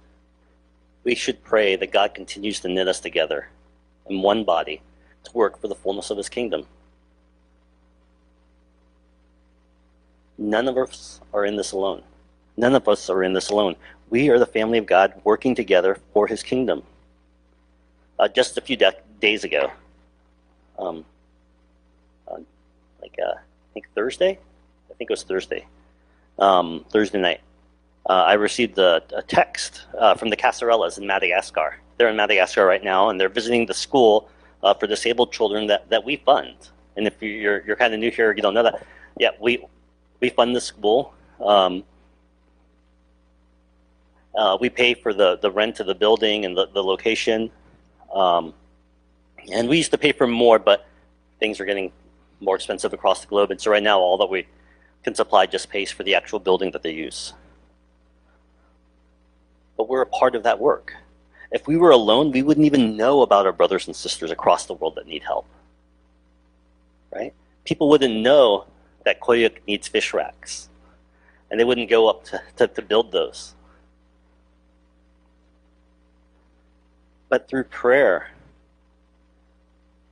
we 1.03 1.15
should 1.15 1.43
pray 1.43 1.75
that 1.75 1.91
God 1.91 2.13
continues 2.13 2.59
to 2.59 2.67
knit 2.67 2.87
us 2.87 2.99
together 2.99 3.47
in 4.07 4.21
one 4.21 4.43
body 4.43 4.81
to 5.23 5.31
work 5.33 5.59
for 5.59 5.67
the 5.67 5.75
fullness 5.75 6.09
of 6.09 6.17
his 6.17 6.29
kingdom. 6.29 6.65
None 10.39 10.69
of 10.69 10.77
us 10.77 11.19
are 11.33 11.43
in 11.43 11.57
this 11.57 11.73
alone. 11.73 12.01
None 12.55 12.73
of 12.73 12.87
us 12.87 13.09
are 13.09 13.23
in 13.23 13.33
this 13.33 13.49
alone. 13.49 13.75
We 14.09 14.29
are 14.29 14.39
the 14.39 14.45
family 14.45 14.77
of 14.77 14.85
God 14.85 15.13
working 15.25 15.53
together 15.53 15.97
for 16.13 16.27
his 16.27 16.43
kingdom. 16.43 16.81
Uh, 18.17 18.29
just 18.29 18.57
a 18.57 18.61
few 18.61 18.77
de- 18.77 18.95
days 19.19 19.43
ago, 19.43 19.69
um, 20.77 21.03
uh, 22.29 22.37
like 23.01 23.17
uh, 23.21 23.33
I 23.33 23.73
think 23.73 23.89
Thursday, 23.93 24.39
I 24.89 24.93
think 24.93 25.09
it 25.09 25.13
was 25.13 25.23
Thursday, 25.23 25.65
um, 26.39 26.85
Thursday 26.89 27.19
night, 27.19 27.41
uh, 28.09 28.23
I 28.23 28.33
received 28.33 28.77
a, 28.77 29.03
a 29.13 29.21
text 29.21 29.87
uh, 29.97 30.15
from 30.15 30.29
the 30.29 30.37
Casarellas 30.37 30.97
in 30.97 31.05
Madagascar. 31.05 31.77
They're 31.97 32.07
in 32.07 32.15
Madagascar 32.15 32.65
right 32.65 32.83
now, 32.83 33.09
and 33.09 33.19
they're 33.19 33.27
visiting 33.27 33.65
the 33.65 33.73
school 33.73 34.29
uh, 34.63 34.73
for 34.73 34.87
disabled 34.87 35.33
children 35.33 35.67
that, 35.67 35.89
that 35.89 36.05
we 36.05 36.15
fund. 36.15 36.55
And 36.95 37.07
if 37.07 37.21
you're, 37.21 37.61
you're 37.65 37.75
kind 37.75 37.93
of 37.93 37.99
new 37.99 38.09
here, 38.09 38.33
you 38.33 38.41
don't 38.41 38.53
know 38.53 38.63
that. 38.63 38.85
Yeah, 39.17 39.31
we, 39.39 39.65
we 40.19 40.29
fund 40.29 40.55
the 40.55 40.61
school. 40.61 41.13
Um, 41.39 41.83
uh, 44.35 44.57
we 44.59 44.69
pay 44.69 44.93
for 44.93 45.13
the, 45.13 45.37
the 45.37 45.51
rent 45.51 45.79
of 45.79 45.87
the 45.87 45.95
building 45.95 46.45
and 46.45 46.57
the, 46.57 46.67
the 46.67 46.83
location. 46.83 47.51
Um, 48.13 48.53
and 49.51 49.67
we 49.67 49.77
used 49.77 49.91
to 49.91 49.97
pay 49.97 50.11
for 50.11 50.27
more, 50.27 50.59
but 50.59 50.87
things 51.39 51.59
are 51.59 51.65
getting 51.65 51.91
more 52.39 52.55
expensive 52.55 52.93
across 52.93 53.21
the 53.21 53.27
globe. 53.27 53.51
And 53.51 53.59
so 53.59 53.71
right 53.71 53.83
now, 53.83 53.99
all 53.99 54.17
that 54.17 54.29
we 54.29 54.47
can 55.03 55.15
supply 55.15 55.45
just 55.45 55.69
pays 55.69 55.91
for 55.91 56.03
the 56.03 56.15
actual 56.15 56.39
building 56.39 56.71
that 56.71 56.83
they 56.83 56.91
use 56.91 57.33
but 59.79 59.87
we're 59.87 60.01
a 60.01 60.05
part 60.05 60.35
of 60.35 60.43
that 60.43 60.59
work. 60.59 60.93
If 61.53 61.65
we 61.65 61.77
were 61.77 61.91
alone, 61.91 62.31
we 62.31 62.43
wouldn't 62.43 62.65
even 62.65 62.97
know 62.97 63.21
about 63.21 63.45
our 63.45 63.53
brothers 63.53 63.87
and 63.87 63.95
sisters 63.95 64.29
across 64.29 64.65
the 64.65 64.73
world 64.73 64.95
that 64.95 65.07
need 65.07 65.23
help. 65.23 65.47
Right? 67.15 67.33
People 67.63 67.87
wouldn't 67.87 68.13
know 68.13 68.65
that 69.05 69.19
Koyuk 69.19 69.57
needs 69.67 69.87
fish 69.87 70.13
racks, 70.13 70.69
and 71.49 71.59
they 71.59 71.63
wouldn't 71.63 71.89
go 71.89 72.09
up 72.09 72.23
to, 72.25 72.41
to, 72.57 72.67
to 72.67 72.81
build 72.81 73.11
those. 73.11 73.55
But 77.29 77.47
through 77.47 77.65
prayer, 77.65 78.31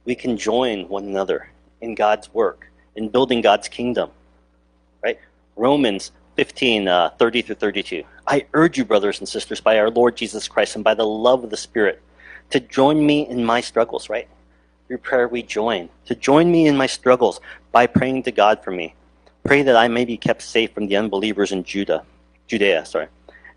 we 0.05 0.15
can 0.15 0.37
join 0.37 0.87
one 0.87 1.03
another 1.05 1.49
in 1.81 1.95
God's 1.95 2.33
work, 2.33 2.69
in 2.95 3.09
building 3.09 3.41
God's 3.41 3.67
kingdom. 3.67 4.11
Right? 5.03 5.19
Romans 5.55 6.11
15, 6.35 6.87
uh, 6.87 7.09
30 7.17 7.41
through 7.41 7.55
32. 7.55 8.03
I 8.27 8.45
urge 8.53 8.77
you, 8.77 8.85
brothers 8.85 9.19
and 9.19 9.27
sisters, 9.27 9.59
by 9.59 9.79
our 9.79 9.89
Lord 9.89 10.15
Jesus 10.15 10.47
Christ 10.47 10.75
and 10.75 10.83
by 10.83 10.93
the 10.93 11.05
love 11.05 11.43
of 11.43 11.49
the 11.49 11.57
Spirit, 11.57 12.01
to 12.51 12.59
join 12.59 13.05
me 13.05 13.27
in 13.27 13.43
my 13.43 13.61
struggles, 13.61 14.09
right? 14.09 14.27
Through 14.87 14.99
prayer, 14.99 15.27
we 15.27 15.43
join. 15.43 15.89
To 16.05 16.15
join 16.15 16.49
me 16.49 16.67
in 16.67 16.77
my 16.77 16.87
struggles 16.87 17.41
by 17.73 17.87
praying 17.87 18.23
to 18.23 18.31
God 18.31 18.63
for 18.63 18.71
me. 18.71 18.95
Pray 19.43 19.61
that 19.61 19.75
I 19.75 19.87
may 19.87 20.05
be 20.05 20.17
kept 20.17 20.41
safe 20.41 20.71
from 20.71 20.87
the 20.87 20.95
unbelievers 20.95 21.51
in 21.51 21.63
Judah, 21.63 22.03
Judea, 22.47 22.85
sorry, 22.85 23.07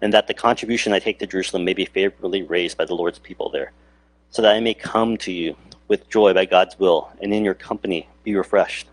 and 0.00 0.12
that 0.12 0.26
the 0.26 0.34
contribution 0.34 0.92
I 0.92 0.98
take 0.98 1.18
to 1.20 1.26
Jerusalem 1.26 1.64
may 1.64 1.74
be 1.74 1.84
favorably 1.84 2.42
raised 2.42 2.76
by 2.76 2.84
the 2.84 2.94
Lord's 2.94 3.18
people 3.18 3.48
there, 3.48 3.72
so 4.30 4.42
that 4.42 4.54
I 4.54 4.60
may 4.60 4.74
come 4.74 5.16
to 5.18 5.32
you 5.32 5.56
with 5.88 6.08
joy 6.08 6.32
by 6.32 6.44
God's 6.44 6.78
will, 6.78 7.10
and 7.20 7.32
in 7.32 7.44
your 7.44 7.54
company 7.54 8.08
be 8.24 8.34
refreshed. 8.34 8.88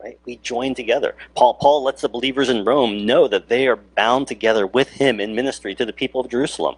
Right? 0.00 0.18
We 0.24 0.36
join 0.36 0.74
together. 0.74 1.16
Paul, 1.34 1.54
Paul 1.54 1.82
lets 1.82 2.02
the 2.02 2.08
believers 2.08 2.48
in 2.48 2.64
Rome 2.64 3.06
know 3.06 3.26
that 3.26 3.48
they 3.48 3.66
are 3.66 3.76
bound 3.76 4.28
together 4.28 4.66
with 4.66 4.88
him 4.90 5.18
in 5.20 5.34
ministry 5.34 5.74
to 5.74 5.84
the 5.84 5.92
people 5.92 6.20
of 6.20 6.30
Jerusalem. 6.30 6.76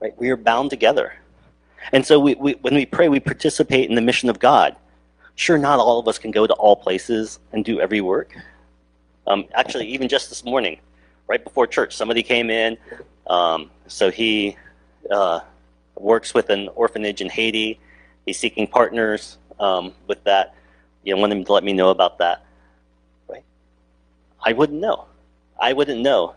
Right? 0.00 0.18
We 0.18 0.28
are 0.30 0.36
bound 0.36 0.68
together. 0.70 1.14
And 1.92 2.06
so 2.06 2.18
we, 2.18 2.34
we, 2.34 2.52
when 2.62 2.74
we 2.74 2.86
pray, 2.86 3.08
we 3.08 3.20
participate 3.20 3.88
in 3.88 3.94
the 3.94 4.00
mission 4.00 4.28
of 4.28 4.38
God. 4.38 4.76
Sure, 5.36 5.58
not 5.58 5.78
all 5.78 5.98
of 5.98 6.08
us 6.08 6.18
can 6.18 6.30
go 6.30 6.46
to 6.46 6.54
all 6.54 6.76
places 6.76 7.38
and 7.52 7.64
do 7.64 7.80
every 7.80 8.00
work. 8.00 8.36
Um, 9.26 9.46
actually, 9.54 9.86
even 9.88 10.08
just 10.08 10.28
this 10.28 10.44
morning, 10.44 10.78
right 11.26 11.42
before 11.42 11.66
church, 11.66 11.94
somebody 11.96 12.22
came 12.22 12.50
in. 12.50 12.76
Um, 13.26 13.70
so 13.86 14.10
he 14.10 14.56
uh, 15.10 15.40
works 15.96 16.34
with 16.34 16.50
an 16.50 16.68
orphanage 16.74 17.20
in 17.20 17.28
Haiti. 17.28 17.80
He's 18.26 18.38
seeking 18.38 18.66
partners 18.66 19.38
um, 19.58 19.92
with 20.06 20.22
that. 20.24 20.54
You 21.02 21.14
know, 21.14 21.20
want 21.20 21.32
him 21.32 21.44
to 21.44 21.52
let 21.52 21.64
me 21.64 21.72
know 21.72 21.90
about 21.90 22.18
that. 22.18 22.44
Right? 23.28 23.44
I 24.42 24.52
wouldn't 24.52 24.80
know. 24.80 25.06
I 25.60 25.72
wouldn't 25.72 26.00
know. 26.00 26.34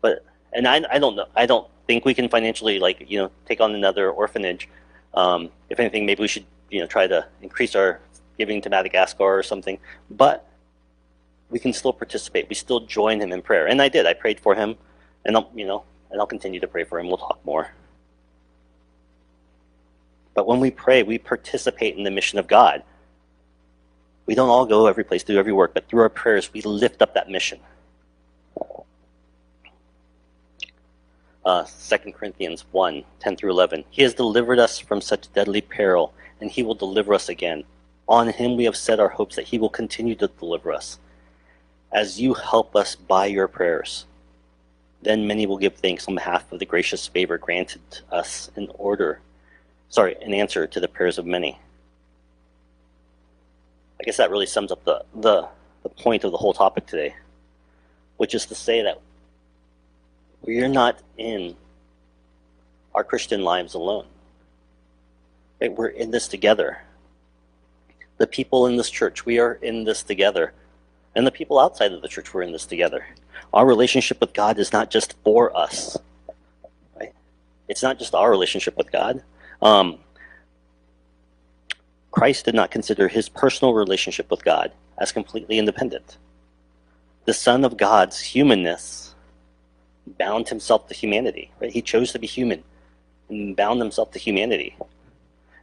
But 0.00 0.24
and 0.52 0.66
I, 0.66 0.82
I 0.90 0.98
don't 0.98 1.16
know. 1.16 1.26
I 1.36 1.46
don't 1.46 1.68
think 1.88 2.04
we 2.04 2.14
can 2.14 2.28
financially 2.28 2.78
like 2.78 3.04
you 3.08 3.18
know 3.18 3.30
take 3.46 3.60
on 3.60 3.74
another 3.74 4.10
orphanage. 4.10 4.68
Um, 5.14 5.50
if 5.70 5.80
anything, 5.80 6.06
maybe 6.06 6.20
we 6.20 6.28
should 6.28 6.46
you 6.70 6.80
know 6.80 6.86
try 6.86 7.08
to 7.08 7.26
increase 7.42 7.74
our 7.74 8.00
giving 8.38 8.60
to 8.60 8.70
Madagascar 8.70 9.24
or 9.24 9.42
something. 9.42 9.78
But 10.10 10.46
we 11.50 11.58
can 11.58 11.72
still 11.72 11.92
participate. 11.92 12.48
We 12.48 12.54
still 12.54 12.80
join 12.80 13.20
him 13.20 13.32
in 13.32 13.42
prayer, 13.42 13.66
and 13.66 13.82
I 13.82 13.88
did. 13.88 14.06
I 14.06 14.12
prayed 14.12 14.38
for 14.38 14.54
him, 14.54 14.76
and 15.24 15.34
I'll, 15.36 15.50
you 15.54 15.66
know, 15.66 15.82
and 16.10 16.20
I'll 16.20 16.26
continue 16.26 16.60
to 16.60 16.68
pray 16.68 16.84
for 16.84 17.00
him. 17.00 17.08
We'll 17.08 17.16
talk 17.16 17.40
more. 17.44 17.72
But 20.34 20.46
when 20.46 20.60
we 20.60 20.70
pray, 20.70 21.02
we 21.02 21.18
participate 21.18 21.96
in 21.96 22.04
the 22.04 22.12
mission 22.12 22.38
of 22.38 22.46
God. 22.46 22.84
We 24.26 24.34
don't 24.34 24.50
all 24.50 24.66
go 24.66 24.86
every 24.86 25.04
place, 25.04 25.24
do 25.24 25.38
every 25.38 25.54
work, 25.54 25.72
but 25.72 25.88
through 25.88 26.02
our 26.02 26.10
prayers, 26.10 26.52
we 26.52 26.60
lift 26.60 27.00
up 27.00 27.14
that 27.14 27.30
mission. 27.30 27.58
Uh, 31.48 31.64
2 31.64 32.12
Corinthians 32.12 32.66
1 32.72 33.04
10 33.20 33.36
through 33.36 33.50
11. 33.50 33.82
He 33.88 34.02
has 34.02 34.12
delivered 34.12 34.58
us 34.58 34.78
from 34.78 35.00
such 35.00 35.32
deadly 35.32 35.62
peril, 35.62 36.12
and 36.42 36.50
he 36.50 36.62
will 36.62 36.74
deliver 36.74 37.14
us 37.14 37.30
again. 37.30 37.64
On 38.06 38.28
him 38.28 38.54
we 38.54 38.64
have 38.64 38.76
set 38.76 39.00
our 39.00 39.08
hopes 39.08 39.36
that 39.36 39.46
he 39.46 39.56
will 39.56 39.70
continue 39.70 40.14
to 40.16 40.28
deliver 40.28 40.74
us 40.74 40.98
as 41.90 42.20
you 42.20 42.34
help 42.34 42.76
us 42.76 42.94
by 42.94 43.24
your 43.24 43.48
prayers. 43.48 44.04
Then 45.00 45.26
many 45.26 45.46
will 45.46 45.56
give 45.56 45.76
thanks 45.76 46.06
on 46.06 46.16
behalf 46.16 46.52
of 46.52 46.58
the 46.58 46.66
gracious 46.66 47.06
favor 47.06 47.38
granted 47.38 47.80
us 48.12 48.50
in 48.54 48.68
order, 48.74 49.22
sorry, 49.88 50.16
in 50.20 50.34
answer 50.34 50.66
to 50.66 50.80
the 50.80 50.86
prayers 50.86 51.16
of 51.16 51.24
many. 51.24 51.58
I 53.98 54.04
guess 54.04 54.18
that 54.18 54.30
really 54.30 54.44
sums 54.44 54.70
up 54.70 54.84
the, 54.84 55.02
the, 55.14 55.48
the 55.82 55.88
point 55.88 56.24
of 56.24 56.30
the 56.30 56.36
whole 56.36 56.52
topic 56.52 56.84
today, 56.84 57.14
which 58.18 58.34
is 58.34 58.44
to 58.44 58.54
say 58.54 58.82
that 58.82 59.00
we 60.42 60.60
are 60.60 60.68
not 60.68 60.98
in 61.16 61.56
our 62.94 63.04
Christian 63.04 63.42
lives 63.42 63.74
alone. 63.74 64.06
Right? 65.60 65.72
We're 65.72 65.88
in 65.88 66.10
this 66.10 66.28
together. 66.28 66.78
The 68.18 68.26
people 68.26 68.66
in 68.66 68.76
this 68.76 68.90
church, 68.90 69.26
we 69.26 69.38
are 69.38 69.54
in 69.54 69.84
this 69.84 70.02
together 70.02 70.52
and 71.14 71.26
the 71.26 71.32
people 71.32 71.58
outside 71.58 71.92
of 71.92 72.00
the 72.02 72.08
church 72.08 72.32
we're 72.32 72.42
in 72.42 72.52
this 72.52 72.66
together. 72.66 73.04
Our 73.52 73.66
relationship 73.66 74.20
with 74.20 74.32
God 74.32 74.58
is 74.58 74.72
not 74.72 74.90
just 74.90 75.14
for 75.24 75.56
us. 75.56 75.96
Right? 76.98 77.12
It's 77.68 77.82
not 77.82 77.98
just 77.98 78.14
our 78.14 78.30
relationship 78.30 78.76
with 78.76 78.92
God. 78.92 79.22
Um, 79.60 79.98
Christ 82.10 82.44
did 82.44 82.54
not 82.54 82.70
consider 82.70 83.08
his 83.08 83.28
personal 83.28 83.74
relationship 83.74 84.30
with 84.30 84.44
God 84.44 84.72
as 84.98 85.12
completely 85.12 85.58
independent. 85.58 86.18
The 87.24 87.34
Son 87.34 87.64
of 87.64 87.76
God's 87.76 88.20
humanness 88.20 89.07
bound 90.08 90.48
himself 90.48 90.88
to 90.88 90.94
humanity. 90.94 91.50
Right? 91.60 91.70
He 91.70 91.82
chose 91.82 92.12
to 92.12 92.18
be 92.18 92.26
human 92.26 92.62
and 93.28 93.56
bound 93.56 93.80
himself 93.80 94.10
to 94.12 94.18
humanity. 94.18 94.76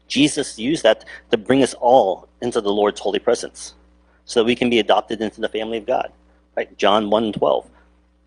Jesus 0.08 0.60
used 0.60 0.84
that 0.84 1.06
to 1.32 1.38
bring 1.38 1.64
us 1.64 1.74
all 1.76 2.28
into 2.42 2.62
the 2.62 2.72
Lord's 2.72 3.00
holy 3.00 3.20
presence 3.20 3.74
so 4.26 4.40
that 4.40 4.46
we 4.46 4.56
can 4.56 4.70
be 4.70 4.80
adopted 4.80 5.22
into 5.22 5.42
the 5.42 5.50
family 5.50 5.78
of 5.78 5.86
God. 5.86 6.12
Right? 6.56 6.76
John 6.78 7.10
1 7.10 7.34
12. 7.34 7.70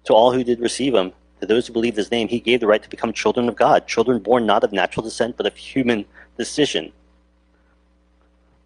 To 0.05 0.15
all 0.15 0.33
who 0.33 0.43
did 0.43 0.61
receive 0.61 0.95
him, 0.95 1.13
to 1.41 1.47
those 1.47 1.67
who 1.67 1.73
believed 1.73 1.97
his 1.97 2.11
name, 2.11 2.29
he 2.29 2.41
gave 2.41 2.61
the 2.61 2.67
right 2.67 2.83
to 2.83 2.89
become 2.89 3.13
children 3.13 3.49
of 3.49 3.57
God, 3.57 3.87
children 3.87 4.19
born 4.19 4.47
not 4.47 4.65
of 4.65 4.73
natural 4.73 5.05
descent, 5.05 5.37
but 5.37 5.47
of 5.47 5.57
human 5.57 6.05
decision, 6.37 6.93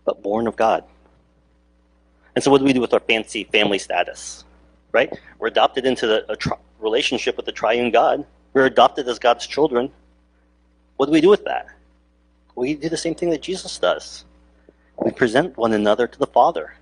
but 0.05 0.23
born 0.23 0.47
of 0.47 0.57
God. 0.57 0.85
And 2.35 2.43
so, 2.43 2.51
what 2.51 2.59
do 2.59 2.65
we 2.65 2.73
do 2.73 2.81
with 2.81 2.95
our 2.95 3.01
fancy 3.01 3.45
family 3.45 3.79
status? 3.79 4.45
Right? 4.93 5.13
We're 5.39 5.49
adopted 5.49 5.85
into 5.85 6.07
the, 6.07 6.33
a 6.33 6.37
relationship 6.83 7.37
with 7.37 7.47
the 7.47 7.53
triune 7.53 7.91
God. 7.91 8.27
We're 8.53 8.67
adopted 8.67 9.09
as 9.09 9.19
God's 9.19 9.47
children. 9.47 9.91
What 10.97 11.07
do 11.07 11.13
we 11.13 11.21
do 11.21 11.31
with 11.31 11.45
that? 11.45 11.67
We 12.55 12.75
do 12.75 12.89
the 12.89 12.97
same 12.97 13.15
thing 13.15 13.31
that 13.31 13.43
Jesus 13.43 13.79
does. 13.79 14.25
We 14.99 15.11
present 15.11 15.57
one 15.57 15.73
another 15.73 16.07
to 16.07 16.19
the 16.19 16.27
Father. 16.27 16.75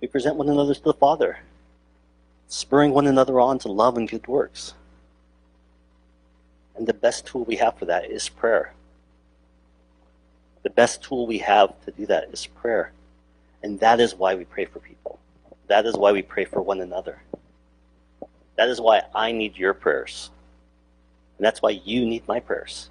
We 0.00 0.08
present 0.08 0.36
one 0.36 0.48
another 0.48 0.74
to 0.74 0.82
the 0.82 0.92
Father, 0.92 1.38
spurring 2.48 2.92
one 2.92 3.06
another 3.06 3.40
on 3.40 3.58
to 3.60 3.72
love 3.72 3.96
and 3.96 4.08
good 4.08 4.26
works. 4.26 4.74
And 6.76 6.86
the 6.86 6.94
best 6.94 7.26
tool 7.26 7.44
we 7.44 7.56
have 7.56 7.78
for 7.78 7.84
that 7.86 8.10
is 8.10 8.28
prayer. 8.28 8.74
The 10.62 10.70
best 10.70 11.02
tool 11.02 11.26
we 11.26 11.38
have 11.38 11.72
to 11.84 11.90
do 11.90 12.06
that 12.06 12.28
is 12.32 12.46
prayer. 12.46 12.92
And 13.62 13.78
that 13.80 14.00
is 14.00 14.14
why 14.14 14.34
we 14.34 14.44
pray 14.44 14.64
for 14.64 14.80
people. 14.80 15.18
That 15.68 15.86
is 15.86 15.96
why 15.96 16.12
we 16.12 16.22
pray 16.22 16.44
for 16.44 16.60
one 16.60 16.80
another. 16.80 17.22
That 18.56 18.68
is 18.68 18.80
why 18.80 19.02
I 19.14 19.32
need 19.32 19.56
your 19.56 19.74
prayers. 19.74 20.30
And 21.38 21.46
that's 21.46 21.62
why 21.62 21.70
you 21.70 22.06
need 22.06 22.26
my 22.28 22.40
prayers. 22.40 22.90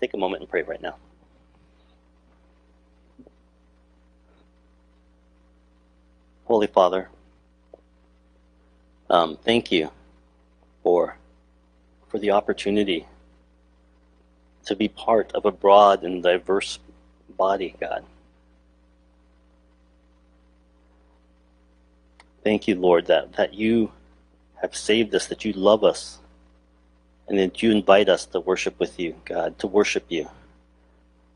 Take 0.00 0.14
a 0.14 0.16
moment 0.16 0.42
and 0.42 0.50
pray 0.50 0.62
right 0.62 0.80
now. 0.80 0.96
Holy 6.46 6.66
Father, 6.66 7.08
um, 9.08 9.36
thank 9.44 9.70
you 9.70 9.90
for 10.82 11.16
for 12.08 12.18
the 12.18 12.32
opportunity 12.32 13.06
to 14.64 14.74
be 14.74 14.88
part 14.88 15.32
of 15.32 15.44
a 15.44 15.52
broad 15.52 16.02
and 16.02 16.22
diverse 16.22 16.80
body, 17.36 17.76
God. 17.80 18.04
Thank 22.50 22.66
you, 22.66 22.74
Lord, 22.74 23.06
that, 23.06 23.34
that 23.34 23.54
you 23.54 23.92
have 24.60 24.74
saved 24.74 25.14
us, 25.14 25.28
that 25.28 25.44
you 25.44 25.52
love 25.52 25.84
us, 25.84 26.18
and 27.28 27.38
that 27.38 27.62
you 27.62 27.70
invite 27.70 28.08
us 28.08 28.26
to 28.26 28.40
worship 28.40 28.76
with 28.80 28.98
you, 28.98 29.14
God, 29.24 29.56
to 29.60 29.68
worship 29.68 30.06
you, 30.08 30.28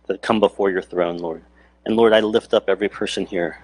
to 0.08 0.18
come 0.18 0.40
before 0.40 0.72
your 0.72 0.82
throne, 0.82 1.18
Lord. 1.18 1.44
And 1.86 1.94
Lord, 1.94 2.12
I 2.12 2.18
lift 2.18 2.52
up 2.52 2.64
every 2.68 2.88
person 2.88 3.26
here 3.26 3.60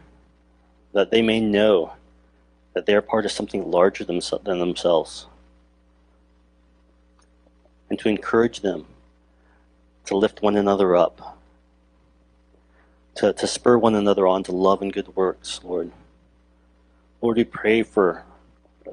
that 0.93 1.11
they 1.11 1.23
may 1.23 1.41
know 1.41 1.95
that 2.75 2.87
they 2.87 2.95
are 2.95 3.03
part 3.03 3.25
of 3.25 3.33
something 3.33 3.69
larger 3.69 4.05
than 4.05 4.21
themselves, 4.45 5.27
and 7.89 7.99
to 7.99 8.09
encourage 8.09 8.61
them 8.61 8.87
to 10.05 10.17
lift 10.17 10.41
one 10.41 10.55
another 10.55 10.95
up, 10.95 11.37
to, 13.17 13.33
to 13.33 13.49
spur 13.49 13.77
one 13.77 13.97
another 13.97 14.29
on 14.29 14.45
to 14.45 14.53
love 14.53 14.83
and 14.83 14.93
good 14.93 15.17
works, 15.17 15.59
Lord. 15.65 15.91
Lord, 17.23 17.37
we 17.37 17.45
pray 17.45 17.83
for 17.83 18.25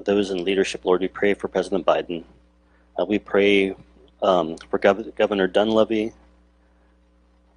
those 0.04 0.32
in 0.32 0.44
leadership. 0.44 0.84
Lord, 0.84 1.02
we 1.02 1.08
pray 1.08 1.34
for 1.34 1.48
President 1.48 1.86
Biden. 1.86 2.24
Uh, 3.00 3.06
we 3.06 3.20
pray 3.20 3.76
um, 4.22 4.58
for 4.70 4.80
Gov- 4.80 5.16
Governor 5.16 5.48
Dunleavy. 5.48 6.12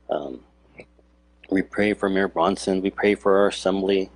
Um, 0.08 0.40
we 1.50 1.62
pray 1.62 1.94
for 1.94 2.08
Mayor 2.08 2.28
Bronson. 2.28 2.82
We 2.82 2.90
pray 2.90 3.16
for 3.16 3.38
our 3.38 3.48
assembly. 3.48 4.10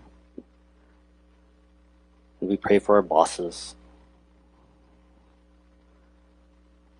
We 2.40 2.57
pray 2.57 2.79
for 2.79 2.97
our 2.97 3.03
bosses, 3.03 3.75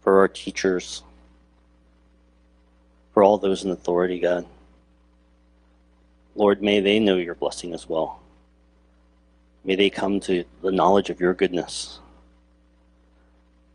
for 0.01 0.19
our 0.21 0.29
teachers, 0.29 1.03
for 3.13 3.23
all 3.23 3.37
those 3.37 3.63
in 3.63 3.71
authority, 3.71 4.19
God. 4.19 4.47
Lord, 6.35 6.63
may 6.63 6.81
they 6.81 6.99
know 6.99 7.17
your 7.17 7.35
blessing 7.35 7.75
as 7.75 7.89
well. 7.89 8.21
May 9.65 9.77
they 9.77 9.91
come 9.91 10.21
to 10.21 10.45
the 10.63 10.71
knowledge 10.71 11.09
of 11.09 11.21
your 11.21 11.33
goodness 11.33 12.01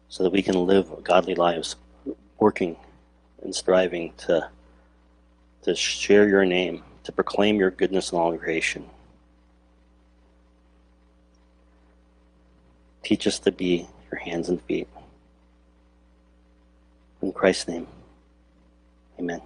so 0.08 0.24
that 0.24 0.32
we 0.32 0.42
can 0.42 0.66
live 0.66 1.04
godly 1.04 1.36
lives, 1.36 1.76
working 2.40 2.76
and 3.44 3.56
striving 3.56 4.14
to, 4.18 4.50
to 5.64 5.76
share 5.76 6.28
your 6.28 6.46
name, 6.46 6.84
to 7.04 7.12
proclaim 7.12 7.58
your 7.58 7.72
goodness 7.72 8.12
in 8.12 8.18
all 8.18 8.38
creation. 8.38 8.88
Teach 13.04 13.26
us 13.26 13.40
to 13.40 13.52
be 13.52 13.88
your 14.12 14.20
hands 14.20 14.50
and 14.50 14.62
feet. 14.62 14.88
In 17.22 17.32
Christ's 17.34 17.68
name, 17.68 17.88
amen. 19.20 19.42